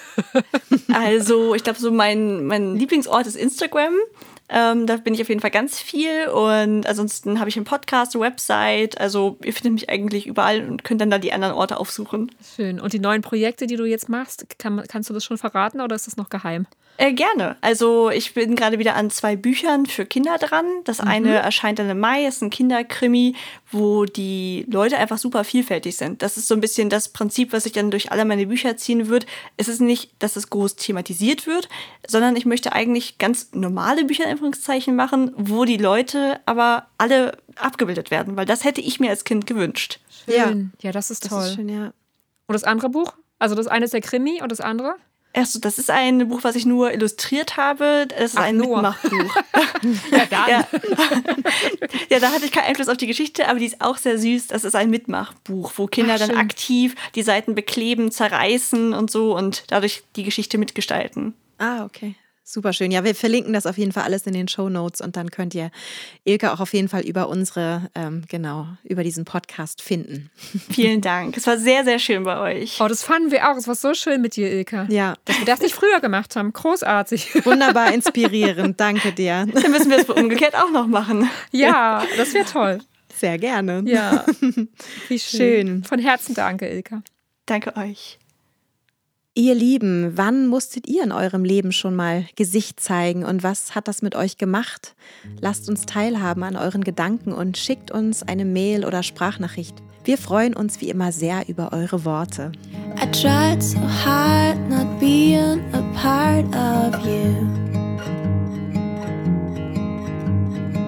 [0.92, 3.94] Also, ich glaube, so mein, mein Lieblingsort ist Instagram.
[4.48, 6.28] Ähm, da bin ich auf jeden Fall ganz viel.
[6.28, 9.00] Und ansonsten habe ich einen Podcast, eine Website.
[9.00, 12.30] Also, ihr findet mich eigentlich überall und könnt dann da die anderen Orte aufsuchen.
[12.54, 12.80] Schön.
[12.80, 15.96] Und die neuen Projekte, die du jetzt machst, kann, kannst du das schon verraten oder
[15.96, 16.66] ist das noch geheim?
[16.98, 17.56] Äh, gerne.
[17.60, 20.64] Also ich bin gerade wieder an zwei Büchern für Kinder dran.
[20.84, 23.34] Das eine erscheint dann im Mai, ist ein Kinderkrimi,
[23.70, 26.22] wo die Leute einfach super vielfältig sind.
[26.22, 29.08] Das ist so ein bisschen das Prinzip, was sich dann durch alle meine Bücher ziehen
[29.08, 29.26] wird.
[29.58, 31.68] Es ist nicht, dass es groß thematisiert wird,
[32.06, 38.10] sondern ich möchte eigentlich ganz normale Bücher Anführungszeichen machen, wo die Leute aber alle abgebildet
[38.10, 39.98] werden, weil das hätte ich mir als Kind gewünscht.
[40.26, 40.48] Ja.
[40.48, 40.72] Schön.
[40.82, 41.42] Ja, das ist Das toll.
[41.44, 41.86] ist schön, ja.
[42.46, 43.12] Und das andere Buch?
[43.38, 44.96] Also das eine ist der Krimi und das andere?
[45.32, 48.06] Erst, das ist ein Buch, was ich nur illustriert habe.
[48.08, 48.76] Das ist Ach, ein nur.
[48.82, 49.36] Mitmachbuch.
[50.10, 50.48] Ja, dann.
[50.48, 50.66] Ja.
[52.10, 54.48] ja, da hatte ich keinen Einfluss auf die Geschichte, aber die ist auch sehr süß.
[54.48, 59.36] Das ist ein Mitmachbuch, wo Kinder Ach, dann aktiv die Seiten bekleben, zerreißen und so
[59.36, 61.34] und dadurch die Geschichte mitgestalten.
[61.58, 62.16] Ah, okay.
[62.48, 62.92] Super schön.
[62.92, 65.52] Ja, wir verlinken das auf jeden Fall alles in den Show Notes und dann könnt
[65.56, 65.72] ihr
[66.22, 70.30] Ilka auch auf jeden Fall über unsere, ähm, genau, über diesen Podcast finden.
[70.70, 71.36] Vielen Dank.
[71.36, 72.80] Es war sehr, sehr schön bei euch.
[72.80, 73.56] Oh, das fanden wir auch.
[73.56, 74.86] Es war so schön mit dir, Ilka.
[74.88, 76.52] Ja, Dass wir das nicht früher gemacht haben.
[76.52, 77.34] Großartig.
[77.44, 78.78] wunderbar inspirierend.
[78.78, 79.48] Danke dir.
[79.52, 81.28] Dann müssen wir es umgekehrt auch noch machen.
[81.50, 82.78] Ja, das wäre toll.
[83.12, 83.82] Sehr gerne.
[83.86, 84.24] Ja.
[85.08, 85.18] Wie schön.
[85.18, 85.84] Schön.
[85.84, 87.02] Von Herzen danke, Ilka.
[87.46, 88.20] Danke euch.
[89.38, 93.86] Ihr Lieben, wann musstet ihr in eurem Leben schon mal Gesicht zeigen und was hat
[93.86, 94.94] das mit euch gemacht?
[95.42, 99.74] Lasst uns teilhaben an euren Gedanken und schickt uns eine Mail oder Sprachnachricht.
[100.04, 102.50] Wir freuen uns wie immer sehr über eure Worte.
[102.98, 107.46] I tried so hard not being a part of you.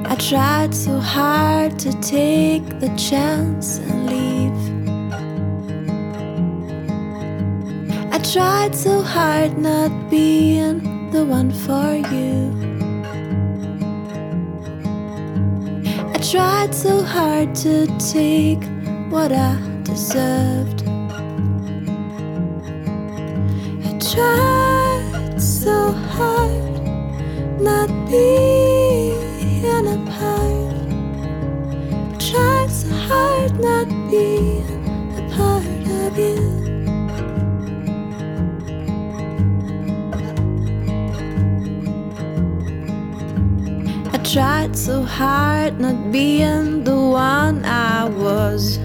[0.09, 4.28] I tried so hard to take the chance and leave.
[8.19, 12.51] I tried so hard not being the one for you.
[16.13, 18.61] I tried so hard to take
[19.09, 19.55] what I
[19.85, 20.83] deserved.
[23.87, 26.83] I tried so hard
[27.61, 30.75] not being a part.
[32.03, 34.67] I tried so hard not being
[35.17, 36.58] a part of you.
[44.33, 48.79] Tried so hard not being the one I was.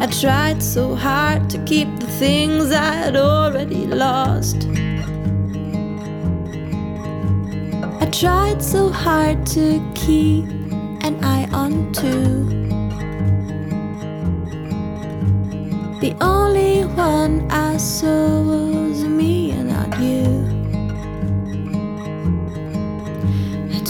[0.00, 4.66] I tried so hard to keep the things I'd already lost.
[8.00, 10.46] I tried so hard to keep
[11.04, 12.46] an eye on two.
[16.00, 20.55] The only one I saw was me and not you.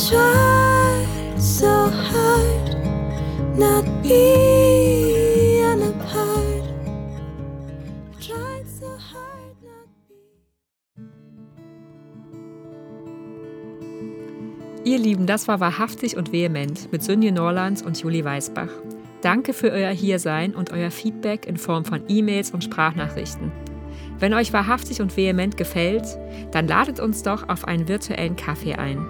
[0.09, 2.77] Tried so hard
[3.59, 6.63] not being apart.
[8.21, 9.89] Tried so hard not
[14.85, 18.71] Ihr Lieben, das war wahrhaftig und vehement mit Sünje Norlands und Julie Weisbach.
[19.23, 23.51] Danke für euer Hiersein und euer Feedback in Form von E-Mails und Sprachnachrichten.
[24.21, 26.17] Wenn euch wahrhaftig und vehement gefällt,
[26.53, 29.05] dann ladet uns doch auf einen virtuellen Kaffee ein.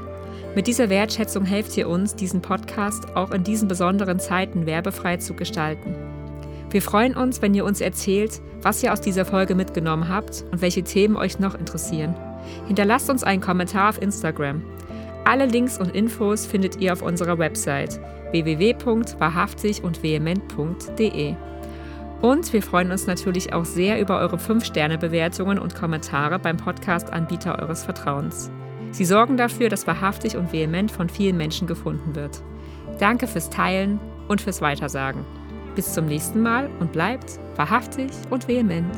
[0.57, 5.35] Mit dieser Wertschätzung helft ihr uns, diesen Podcast auch in diesen besonderen Zeiten werbefrei zu
[5.35, 5.95] gestalten.
[6.71, 10.63] Wir freuen uns, wenn ihr uns erzählt, was ihr aus dieser Folge mitgenommen habt und
[10.63, 12.17] welche Themen euch noch interessieren.
[12.69, 14.65] Hinterlasst uns einen Kommentar auf Instagram.
[15.27, 18.01] Alle Links und Infos findet ihr auf unserer Website
[18.31, 21.35] www.wahrhaftig und vehement.de.
[22.23, 27.85] Und wir freuen uns natürlich auch sehr über eure 5-Sterne-Bewertungen und Kommentare beim Podcast-Anbieter eures
[27.85, 28.51] Vertrauens.
[28.97, 32.41] Sie sorgen dafür, dass wahrhaftig und vehement von vielen Menschen gefunden wird.
[32.99, 35.23] Danke fürs Teilen und fürs Weitersagen.
[35.75, 38.97] Bis zum nächsten Mal und bleibt wahrhaftig und vehement.